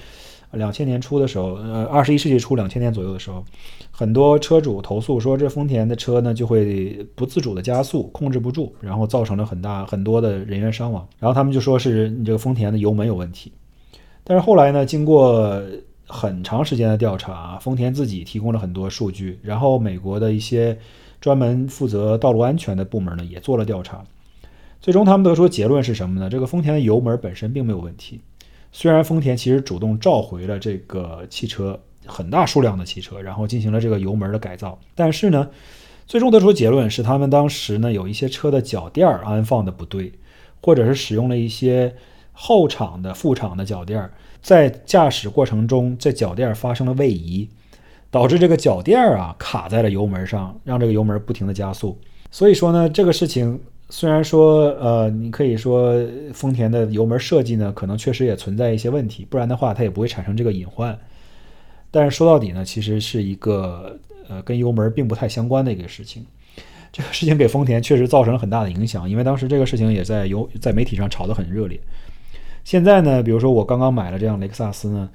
[0.52, 3.44] 两千年初的时候，呃，二十一世纪初两千年左右的时候，
[3.92, 11.08] 很多车主投诉说，这丰田的车呢就会不自主的加速，控制不住，然后造成了很大很多的人员伤亡。
[11.20, 13.52] 然后他们就说是你这个丰田的油门有问题。
[14.24, 15.62] 但是后来呢，经过
[16.08, 20.78] 很长时间的调查，丰田自己提供了很多数据，然后美国的一些
[21.22, 24.04] 专门负责道路安全的部门呢也做了调查，
[24.82, 26.30] 最终他们得出结论是什么呢？
[26.30, 28.22] 这个丰田的油门本身并没有问题。
[28.72, 35.50] 虽然丰田其实主动召回了这个汽车很大数量的汽车，然后进行了这个油门的改造，但是呢，
[36.08, 40.12] 最终得出结论是他们当时呢有一些车的脚垫安放的不对，
[40.62, 41.96] 或者是使用了一些
[42.32, 44.10] 后场的副厂的脚垫
[44.42, 47.50] 在驾驶过程中，这脚垫发生了位移，
[48.10, 52.00] 导致这个脚垫啊卡在了油门上，让这个油门不停的加速。
[52.32, 53.60] 所以说呢，这个事情
[53.90, 55.96] 虽然说呃，你可以说
[56.32, 60.98] 丰田的油门设计呢，可能确实也存在一些问题，不然的话它也不会产生这个隐患。
[61.92, 66.24] 但是说到底呢，其实是一个呃跟油门并不太相关的一个事情。
[66.92, 71.80] 这个事情给丰田确实造成了很大的影响，因为当时这个事情也在油在媒体上炒得很热烈。
[72.64, 75.10] 现在呢，比如说我刚刚买了这辆雷克萨斯呢，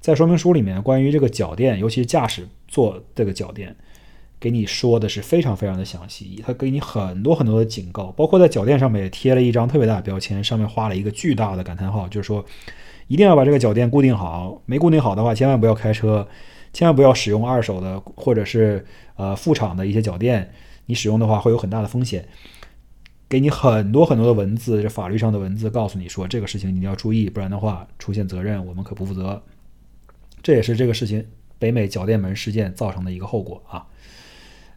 [0.00, 3.74] 在说明书里面关于这个脚垫，尤其是驾驶座这个脚垫，
[4.40, 12.42] 给你说的是非常非常的详细，它给你很多很多的警告，包括在脚垫上面也贴了一张特别大的标签，上面画了一个巨大的感叹号，就是说
[13.06, 16.26] 一定要把这个脚垫固定好，没固定好的话，千万不要开车，
[16.72, 18.86] 千万不要使用二手的或者是
[19.16, 20.50] 呃副厂的一些脚垫。
[20.86, 22.26] 你使用的话会有很大的风险，
[23.28, 29.40] 给你很多很多的文字，这法律上的文字告诉你说这个事情你要注意，不然的话出现责任我们可不负责。
[30.42, 31.24] 这也是这个事情
[31.58, 33.86] 北美脚垫门事件造成的一个后果啊。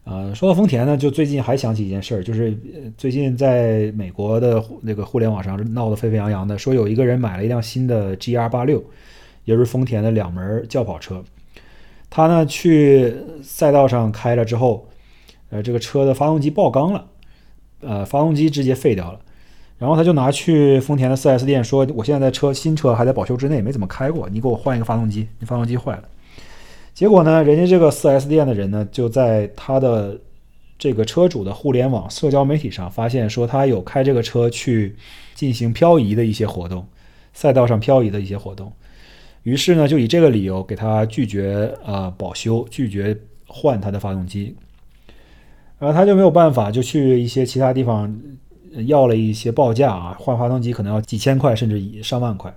[0.06, 2.58] 呃，说到丰田呢，就最近还想起一件事儿，就是
[2.98, 8.84] 最近在美国的那个互联网上闹得沸沸扬扬的，说有一个人买了一辆新的 GR 八六，
[9.46, 11.24] 也是丰田的两门轿跑车，
[12.10, 14.88] 他呢去赛道上开了之后。
[15.50, 17.06] 呃，这个车的发动机爆缸了，
[17.82, 19.20] 呃，发动机直接废掉了，
[19.78, 26.04] 然后他就拿去丰田的 4S 店说：“我现在的车新车还在保修之内，没怎么开过，你给我换一个发动机，你发动机坏了。”
[26.94, 30.20] 结果呢，人家这个 4S 店的人呢，就在他的
[30.78, 34.96] 这个车主的互联网社交媒体上发现说他有开这个车去
[35.34, 36.86] 进行漂移的一些活动，
[37.34, 38.72] 赛道上漂移的一些活动，
[39.42, 43.18] 于是呢，就以这个理由给他拒绝呃保修，拒绝
[43.48, 44.56] 换他的发动机。
[45.80, 48.16] 然后他就没有办法，就去一些其他地方
[48.86, 52.56] 要了一些报价啊，换发动机可能要几千块，甚至上万块。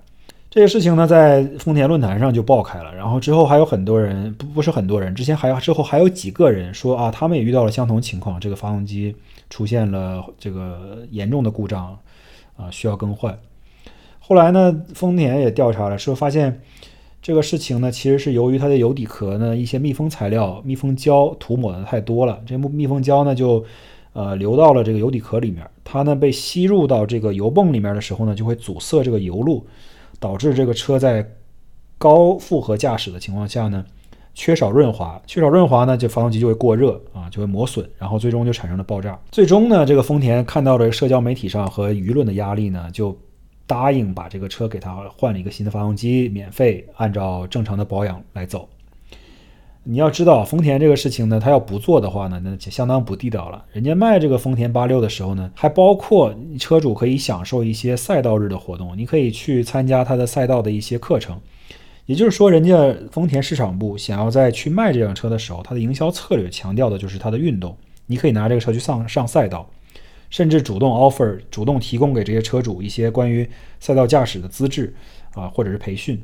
[0.57, 2.91] 这个事情呢，在丰田论坛上就爆开了。
[2.95, 9.15] 然后之后还有很多人，不不是很多人，之前还有之后还有几个人说啊，他们也遇到了相同情况，这个发动机
[9.51, 11.95] 出现了这个严重的故障
[12.55, 13.37] 啊，需要更换。
[14.17, 16.59] 后来呢，丰田也调查了，说发现。
[17.21, 23.63] 这个事情呢，其实是由于它的油底壳呢一些密封材料、密封胶涂抹的太多了，这密封胶呢就
[24.13, 29.65] 呃流到了这个油底壳里面，它呢被吸入到这个油泵里面的时候呢，就会阻塞这个油路，
[30.19, 31.27] 导致这个车在
[31.97, 33.85] 高负荷驾驶的情况下呢
[34.33, 39.19] 缺少润滑，缺少润滑呢，这发动机就会过热啊，就会磨损，然后最终就产生了爆炸。
[39.31, 43.17] 最终呢，这个丰田看到了社交媒体上和舆论的压力呢，就。
[43.69, 48.65] 答应把这个车给他换了一个新的发动机，免费按照正常的保养来走。
[49.89, 53.63] 你要知道，丰田这个事情呢，他要不做的话呢，那就相当不地道了。
[53.71, 61.39] 人家卖这个丰田八六的时候呢，还包括车主可以享受一些赛道日的活动，你可以去参加他的赛道的一些课程。
[62.05, 67.73] 也就是说，人家丰田市场部想要在去卖这辆车的时候，它的营销策略强调的就是它的运动，
[68.07, 69.69] 你可以拿这个车去上上赛道。
[70.29, 74.93] 甚至主动 offer，主动提供给这些车主一些关于赛道驾驶的资质
[75.33, 76.21] 啊，或者是培训。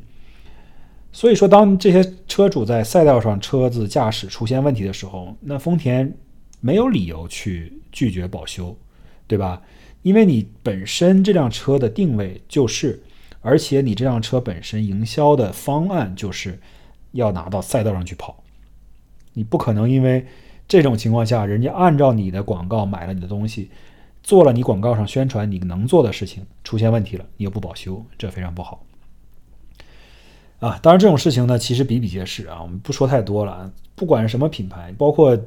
[1.14, 6.11] 所以说，当这些车主在赛道上车子驾驶出现问题的时候，那丰田
[6.59, 8.76] 没有理由去拒绝保修，
[9.28, 9.61] 对吧？
[10.01, 13.01] 因为你本身这辆车的定位就是，
[13.41, 16.59] 而且你这辆车本身营销的方案就是
[17.11, 18.43] 要拿到赛道上去跑，
[19.34, 20.26] 你不可能因为
[20.68, 23.70] 这种情况下，人家按照你的广告买了你的东西。
[24.24, 28.82] 做了你广告上宣传你能做的事情，出现问题了，你又不保修，这非常不好
[30.64, 30.80] 啊！
[30.82, 33.70] 当然这种事情呢，其实比比皆是啊，我们不说太多了。
[33.95, 35.38] 不管是什么品牌，包括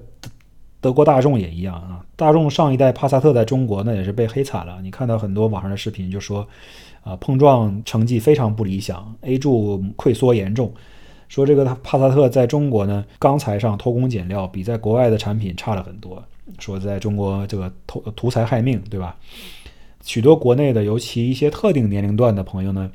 [0.79, 2.05] 德国大众也一样啊。
[2.17, 4.79] 大众上一代帕萨特在中国呢也是被黑惨了。
[4.83, 6.47] 你看到很多网上的视频，就说
[7.03, 10.71] 啊，碰撞成绩非常不理想，A 柱溃缩严重。
[11.29, 16.23] 说这个帕萨特在中国呢，钢材上偷工减料，比在国外的产品差了很多。
[16.59, 19.17] 说在中国这个图图财害命，对吧？
[20.05, 22.89] 许多国内的，尤其一些特定年龄段的朋友呢，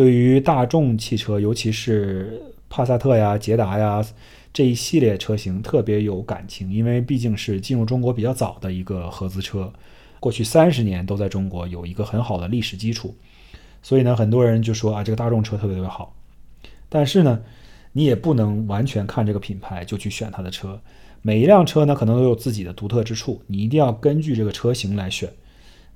[0.00, 2.40] 对于大众汽车，尤其是
[2.70, 4.02] 帕萨特呀、捷达呀
[4.50, 9.70] 这一系列车型特别有感情，因为毕竟是进入中国比较早的一个合资车，
[10.18, 13.14] 过去三十年都在中国有一个很好的历史基础，
[13.82, 16.16] 所以呢，很多人就说啊，这个大众车特别特别好。
[16.88, 17.38] 但是呢，
[17.92, 20.80] 你也不能完全看这个品牌就去选它的车。
[21.20, 25.30] 每一辆车呢，可能都有自己的独特之处，你一定要根据这个车型来选，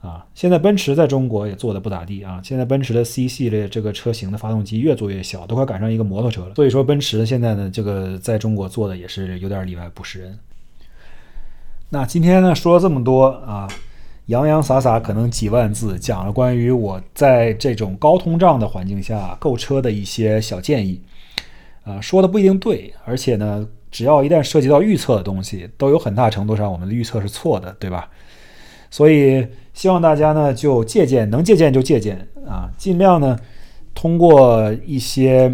[0.05, 6.55] 啊，现在奔驰在中国也做的不咋地啊，现在奔驰的 C 系列这个车型的发动机越做越小，都快赶上一个摩托车了。
[6.55, 10.39] 所以说，奔驰现在呢，这个在中国做的也是有点里外不是人。
[11.89, 13.67] 那今天呢，说了这么多啊，
[14.27, 21.01] 洋洋洒洒可能几万字，讲了关于我在这种高通胀的环境下购车的一些小建议。
[21.85, 28.11] 啊，说的不一定对，而且呢，只要一旦涉及到预测的东西，都有很大程度上我们的预测是错的，对吧？
[28.95, 33.37] 所以希望大家呢就借鉴，能借鉴就借鉴啊，尽量呢
[33.93, 35.51] 通过一些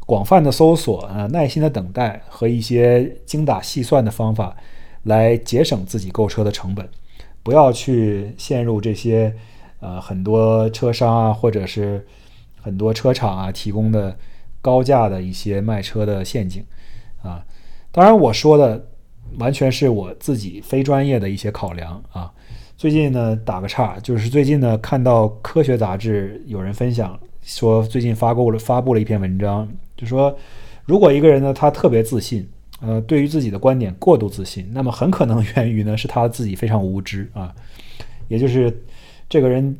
[0.00, 4.56] 广泛的搜索啊，耐心的等待和一些精打细算的方法
[5.04, 6.84] 来节省自己购车的成本。
[7.44, 9.32] 不要去陷入这些，
[9.78, 12.04] 呃，很多车商啊，或者是
[12.60, 14.18] 很多车厂啊提供的
[14.60, 16.64] 高价的一些卖车的陷阱，
[17.22, 17.46] 啊，
[17.92, 18.84] 当然我说的
[19.38, 22.32] 完全是我自己非专业的一些考量啊。
[22.80, 29.68] 最近呢，打个岔，就是最近呢，看到科学杂志有人分享说，最近发布了发布了一篇文章，
[29.98, 30.34] 就说
[30.86, 32.48] 如果一个人呢，他特别自信。
[32.80, 37.54] 呃，对于自己的观点过度自信，那么很可能源于呢是他自己非常无知啊，
[38.28, 38.74] 也就是
[39.28, 39.76] 这个人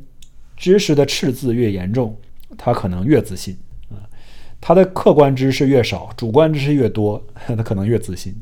[0.55, 2.15] 知识的赤字越严重，
[2.59, 3.57] 他可能越自信
[3.89, 3.97] 啊，
[4.61, 7.25] 他的客观知识越少，主观知识越多，
[7.57, 8.37] 他可能越自信。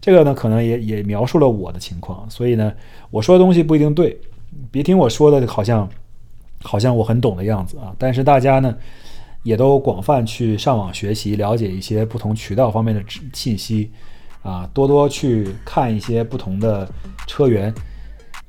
[0.00, 2.72] 这个呢，可能也也描述了我的情况，所以呢，
[3.10, 4.18] 我说的东西不一定对，
[4.70, 5.88] 别听我说的好像
[6.62, 8.74] 好像我很懂的样子啊，但是大家呢。
[9.44, 13.00] 也都广泛去上网学习，了解一些不同渠道方面的
[13.32, 13.90] 信息，
[14.42, 16.86] 啊，多多去看一些不同的
[17.26, 17.72] 车源，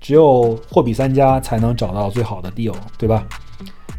[0.01, 3.25] 只有货比三家才能找到最好的 deal，对吧？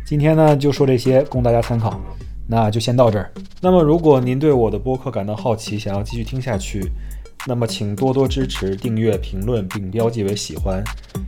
[0.05, 1.99] 今天呢就说这些供大家参考，
[2.47, 3.33] 那就先到这儿。
[3.63, 6.91] 那么如果您对我的播客感到好奇，想要继续听下去，
[7.47, 10.83] 那么请多多支持、订阅、评论并标记为喜欢，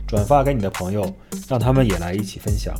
[0.07, 1.11] 转发给你的朋友，
[1.47, 2.73] 让他们也来一起分享。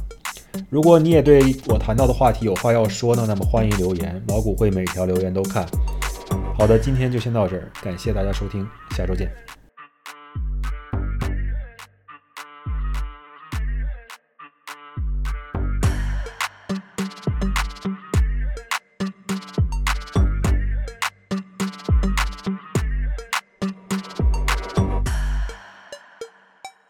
[0.70, 5.68] 如果你也对我谈到的话题有话要说呢，那么欢迎留言，老谷会每条留言都看。
[6.58, 9.63] 好的，今天就先到这儿，感谢大家收听，下周见。